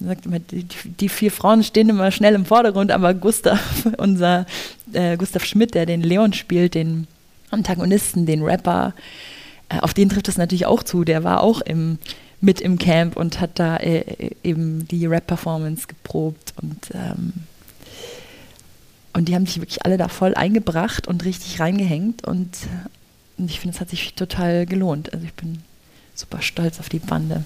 [0.00, 3.60] sagt immer, die, die, vier Frauen stehen immer schnell im Vordergrund, aber Gustav,
[3.98, 4.46] unser
[4.92, 7.06] äh, Gustav Schmidt, der den Leon spielt, den
[7.50, 8.94] Antagonisten, den Rapper,
[9.68, 11.04] äh, auf den trifft es natürlich auch zu.
[11.04, 11.98] Der war auch im,
[12.40, 17.32] mit im Camp und hat da äh, eben die Rap-Performance geprobt und ähm,
[19.14, 22.50] und die haben sich wirklich alle da voll eingebracht und richtig reingehängt und
[23.38, 25.12] ich finde, es hat sich total gelohnt.
[25.12, 25.62] Also ich bin
[26.14, 27.44] super stolz auf die Bande.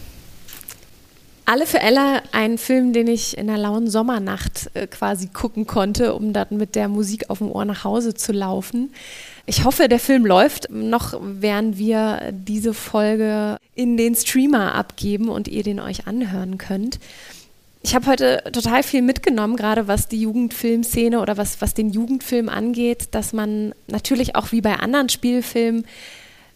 [1.46, 6.14] Alle für Ella, ein Film, den ich in einer lauen Sommernacht äh, quasi gucken konnte,
[6.14, 8.92] um dann mit der Musik auf dem Ohr nach Hause zu laufen.
[9.46, 15.48] Ich hoffe, der Film läuft noch, während wir diese Folge in den Streamer abgeben und
[15.48, 16.98] ihr den euch anhören könnt
[17.88, 22.50] ich habe heute total viel mitgenommen, gerade was die Jugendfilmszene oder was, was den Jugendfilm
[22.50, 25.86] angeht, dass man natürlich auch wie bei anderen Spielfilmen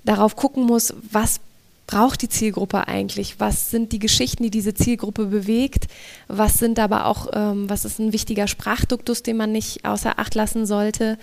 [0.04, 1.40] darauf gucken muss, was
[1.86, 3.40] braucht die Zielgruppe eigentlich?
[3.40, 5.86] Was sind die Geschichten, die diese Zielgruppe bewegt?
[6.28, 10.34] Was sind aber auch, ähm, was ist ein wichtiger Sprachduktus, den man nicht außer Acht
[10.34, 11.16] lassen sollte?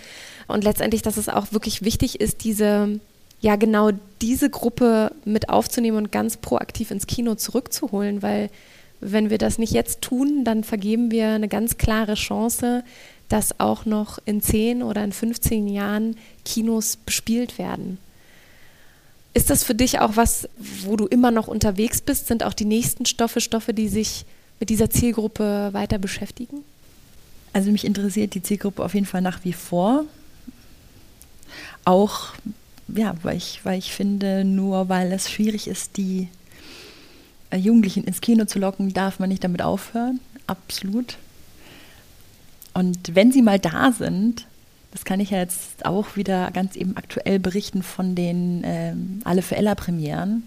[0.48, 2.98] Und letztendlich, dass es auch wirklich wichtig ist, diese,
[3.40, 8.50] ja, genau diese Gruppe mit aufzunehmen und ganz proaktiv ins Kino zurückzuholen, weil
[9.00, 12.84] wenn wir das nicht jetzt tun, dann vergeben wir eine ganz klare Chance,
[13.28, 17.98] dass auch noch in 10 oder in 15 Jahren Kinos bespielt werden.
[19.32, 20.48] Ist das für dich auch was,
[20.84, 22.26] wo du immer noch unterwegs bist?
[22.26, 24.24] Sind auch die nächsten Stoffe Stoffe, die sich
[24.58, 26.64] mit dieser Zielgruppe weiter beschäftigen?
[27.52, 30.04] Also mich interessiert die Zielgruppe auf jeden Fall nach wie vor.
[31.84, 32.34] Auch,
[32.88, 36.28] ja, weil ich, weil ich finde, nur weil es schwierig ist, die
[37.56, 40.20] Jugendlichen ins Kino zu locken, darf man nicht damit aufhören.
[40.46, 41.16] Absolut.
[42.74, 44.46] Und wenn sie mal da sind,
[44.92, 49.42] das kann ich ja jetzt auch wieder ganz eben aktuell berichten von den ähm, Alle
[49.42, 50.46] für Ella Premieren,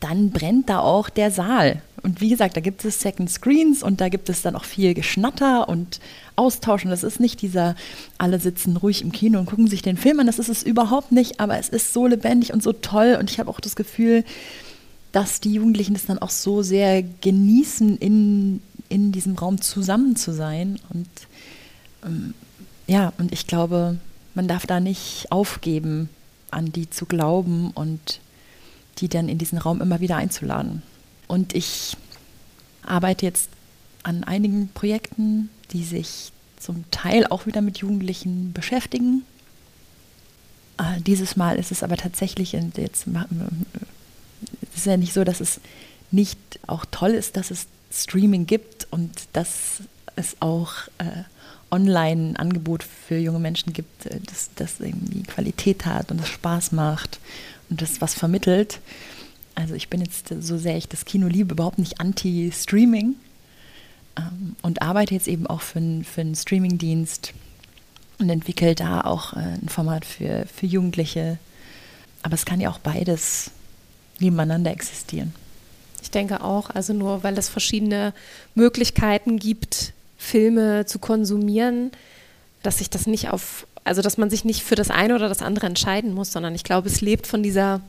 [0.00, 1.82] dann brennt da auch der Saal.
[2.02, 4.94] Und wie gesagt, da gibt es Second Screens und da gibt es dann auch viel
[4.94, 5.98] Geschnatter und
[6.36, 6.84] Austausch.
[6.84, 7.74] Und das ist nicht dieser,
[8.16, 10.26] alle sitzen ruhig im Kino und gucken sich den Film an.
[10.26, 13.16] Das ist es überhaupt nicht, aber es ist so lebendig und so toll.
[13.18, 14.24] Und ich habe auch das Gefühl,
[15.12, 20.32] dass die Jugendlichen das dann auch so sehr genießen, in, in diesem Raum zusammen zu
[20.32, 20.78] sein.
[20.90, 21.08] Und
[22.04, 22.34] ähm,
[22.86, 23.98] ja, und ich glaube,
[24.34, 26.08] man darf da nicht aufgeben,
[26.50, 28.20] an die zu glauben und
[28.98, 30.82] die dann in diesen Raum immer wieder einzuladen.
[31.26, 31.96] Und ich
[32.82, 33.50] arbeite jetzt
[34.02, 39.24] an einigen Projekten, die sich zum Teil auch wieder mit Jugendlichen beschäftigen.
[40.78, 43.06] Äh, dieses Mal ist es aber tatsächlich, jetzt
[44.62, 45.60] es ist ja nicht so, dass es
[46.10, 49.82] nicht auch toll ist, dass es Streaming gibt und dass
[50.16, 51.24] es auch äh,
[51.70, 56.28] online ein Angebot für junge Menschen gibt, äh, das, das irgendwie Qualität hat und das
[56.28, 57.20] Spaß macht
[57.70, 58.80] und das was vermittelt.
[59.54, 63.16] Also ich bin jetzt, so sehr ich das Kino liebe, überhaupt nicht anti-Streaming
[64.16, 67.32] ähm, und arbeite jetzt eben auch für, für einen Streamingdienst
[68.18, 71.38] und entwickle da auch äh, ein Format für, für Jugendliche.
[72.22, 73.50] Aber es kann ja auch beides
[74.20, 75.34] nebeneinander existieren.
[76.02, 78.14] Ich denke auch, also nur weil es verschiedene
[78.54, 81.92] Möglichkeiten gibt, Filme zu konsumieren,
[82.62, 85.42] dass sich das nicht auf, also dass man sich nicht für das eine oder das
[85.42, 87.80] andere entscheiden muss, sondern ich glaube, es lebt von dieser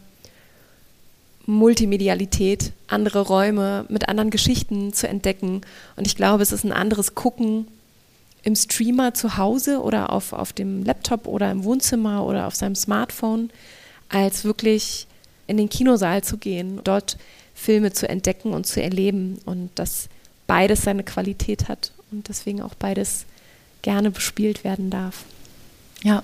[1.46, 5.62] Multimedialität, andere Räume mit anderen Geschichten zu entdecken.
[5.96, 7.68] Und ich glaube, es ist ein anderes Gucken
[8.44, 12.76] im Streamer zu Hause oder auf, auf dem Laptop oder im Wohnzimmer oder auf seinem
[12.76, 13.50] Smartphone,
[14.10, 15.08] als wirklich
[15.50, 17.18] in den Kinosaal zu gehen, dort
[17.56, 20.08] Filme zu entdecken und zu erleben und dass
[20.48, 23.26] beides seine Qualität hat und deswegen auch beides
[23.82, 25.26] gerne bespielt werden darf.
[26.04, 26.24] Ja.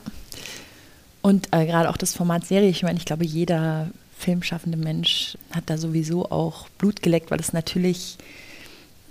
[1.21, 5.63] Und äh, gerade auch das Format Serie, ich meine, ich glaube, jeder filmschaffende Mensch hat
[5.67, 8.17] da sowieso auch Blut geleckt, weil es natürlich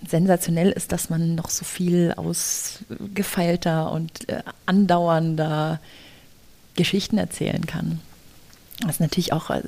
[0.06, 5.80] sensationell ist, dass man noch so viel ausgefeilter und äh, andauernder
[6.76, 8.00] Geschichten erzählen kann.
[8.80, 9.62] Das ist natürlich auch äh,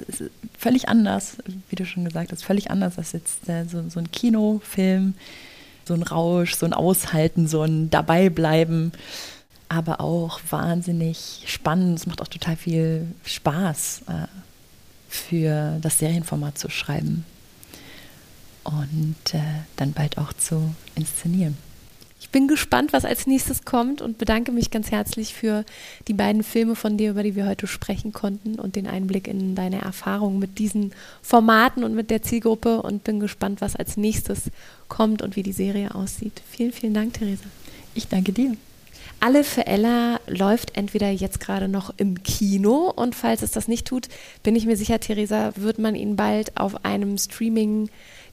[0.58, 1.38] völlig anders,
[1.68, 5.14] wie du schon gesagt hast, völlig anders als jetzt äh, so, so ein Kinofilm,
[5.84, 8.92] so ein Rausch, so ein Aushalten, so ein Dabeibleiben,
[9.68, 11.98] aber auch wahnsinnig spannend.
[11.98, 14.26] Es macht auch total viel Spaß, äh,
[15.08, 17.24] für das Serienformat zu schreiben
[18.64, 19.14] und
[19.76, 21.56] dann bald auch zu inszenieren.
[22.36, 25.64] Ich bin gespannt, was als nächstes kommt und bedanke mich ganz herzlich für
[26.06, 29.54] die beiden Filme von dir, über die wir heute sprechen konnten und den Einblick in
[29.54, 30.92] deine Erfahrungen mit diesen
[31.22, 34.50] Formaten und mit der Zielgruppe und bin gespannt, was als nächstes
[34.88, 36.42] kommt und wie die Serie aussieht.
[36.50, 37.46] Vielen, vielen Dank, Theresa.
[37.94, 38.54] Ich danke dir.
[39.18, 43.86] Alle für Ella läuft entweder jetzt gerade noch im Kino und falls es das nicht
[43.86, 44.08] tut,
[44.42, 47.16] bin ich mir sicher, Theresa, wird man ihn bald auf einem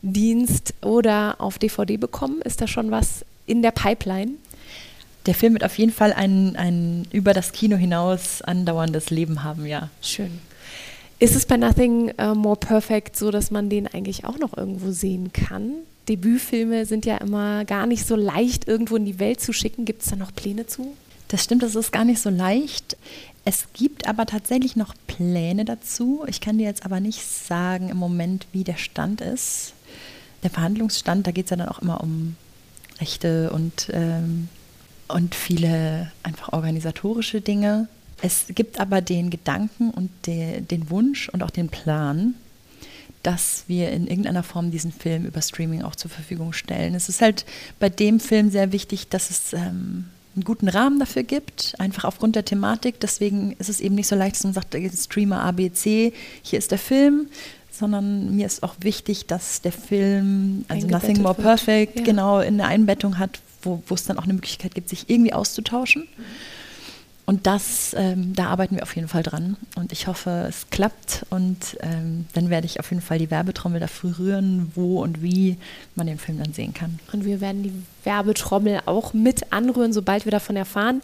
[0.04, 2.42] Streaming-Dienst oder auf DVD bekommen.
[2.42, 4.34] Ist da schon was in der Pipeline?
[5.26, 9.66] Der Film wird auf jeden Fall ein, ein über das Kino hinaus andauerndes Leben haben,
[9.66, 9.90] ja.
[10.02, 10.40] Schön.
[11.20, 14.92] Ist es bei Nothing uh, More Perfect so, dass man den eigentlich auch noch irgendwo
[14.92, 15.72] sehen kann?
[16.10, 19.86] Debütfilme sind ja immer gar nicht so leicht irgendwo in die Welt zu schicken.
[19.86, 20.94] Gibt es da noch Pläne zu?
[21.30, 22.98] Das stimmt, das ist gar nicht so leicht.
[23.46, 26.26] Es gibt aber tatsächlich noch Pläne dazu.
[26.28, 29.74] Ich kann dir jetzt aber nicht sagen im Moment, wie der Stand ist.
[30.44, 32.36] Der Verhandlungsstand, da geht es ja dann auch immer um
[33.00, 34.50] Rechte und, ähm,
[35.08, 37.88] und viele einfach organisatorische Dinge.
[38.22, 42.36] Es gibt aber den Gedanken und de, den Wunsch und auch den Plan,
[43.22, 46.94] dass wir in irgendeiner Form diesen Film über Streaming auch zur Verfügung stellen.
[46.94, 47.46] Es ist halt
[47.80, 50.06] bei dem Film sehr wichtig, dass es ähm,
[50.36, 53.00] einen guten Rahmen dafür gibt, einfach aufgrund der Thematik.
[53.00, 56.80] Deswegen ist es eben nicht so leicht, dass man sagt, Streamer ABC, hier ist der
[56.80, 57.28] Film,
[57.74, 61.46] sondern mir ist auch wichtig, dass der Film, also Nothing More wird.
[61.46, 62.06] Perfect, ja.
[62.06, 66.04] genau in der Einbettung hat, wo, es dann auch eine Möglichkeit gibt, sich irgendwie auszutauschen.
[66.04, 66.24] Mhm.
[67.26, 69.56] Und das, ähm, da arbeiten wir auf jeden Fall dran.
[69.76, 71.26] Und ich hoffe, es klappt.
[71.30, 75.58] Und ähm, dann werde ich auf jeden Fall die Werbetrommel dafür rühren, wo und wie
[75.96, 77.00] man den Film dann sehen kann.
[77.14, 77.72] Und wir werden die
[78.04, 81.02] Werbetrommel auch mit anrühren, sobald wir davon erfahren.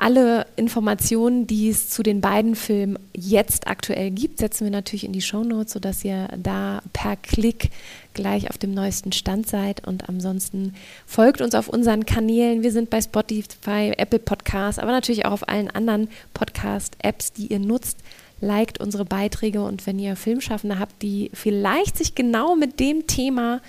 [0.00, 5.12] Alle Informationen, die es zu den beiden Filmen jetzt aktuell gibt, setzen wir natürlich in
[5.12, 7.70] die Show Notes, sodass ihr da per Klick
[8.14, 9.84] gleich auf dem neuesten Stand seid.
[9.88, 12.62] Und ansonsten folgt uns auf unseren Kanälen.
[12.62, 17.58] Wir sind bei Spotify, Apple Podcasts, aber natürlich auch auf allen anderen Podcast-Apps, die ihr
[17.58, 17.98] nutzt.
[18.40, 23.60] Liked unsere Beiträge und wenn ihr Filmschaffende habt, die vielleicht sich genau mit dem Thema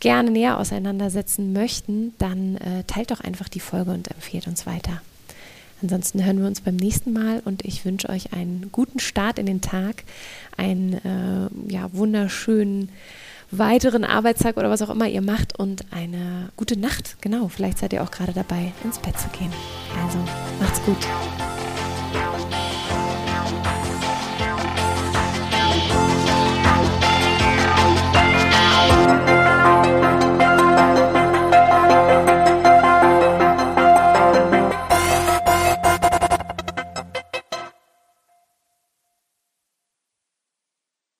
[0.00, 5.02] gerne näher auseinandersetzen möchten, dann äh, teilt doch einfach die Folge und empfehlt uns weiter.
[5.84, 9.44] Ansonsten hören wir uns beim nächsten Mal und ich wünsche euch einen guten Start in
[9.44, 10.04] den Tag,
[10.56, 12.88] einen äh, ja, wunderschönen
[13.50, 17.18] weiteren Arbeitstag oder was auch immer ihr macht und eine gute Nacht.
[17.20, 19.52] Genau, vielleicht seid ihr auch gerade dabei, ins Bett zu gehen.
[20.02, 20.18] Also
[20.58, 21.06] macht's gut.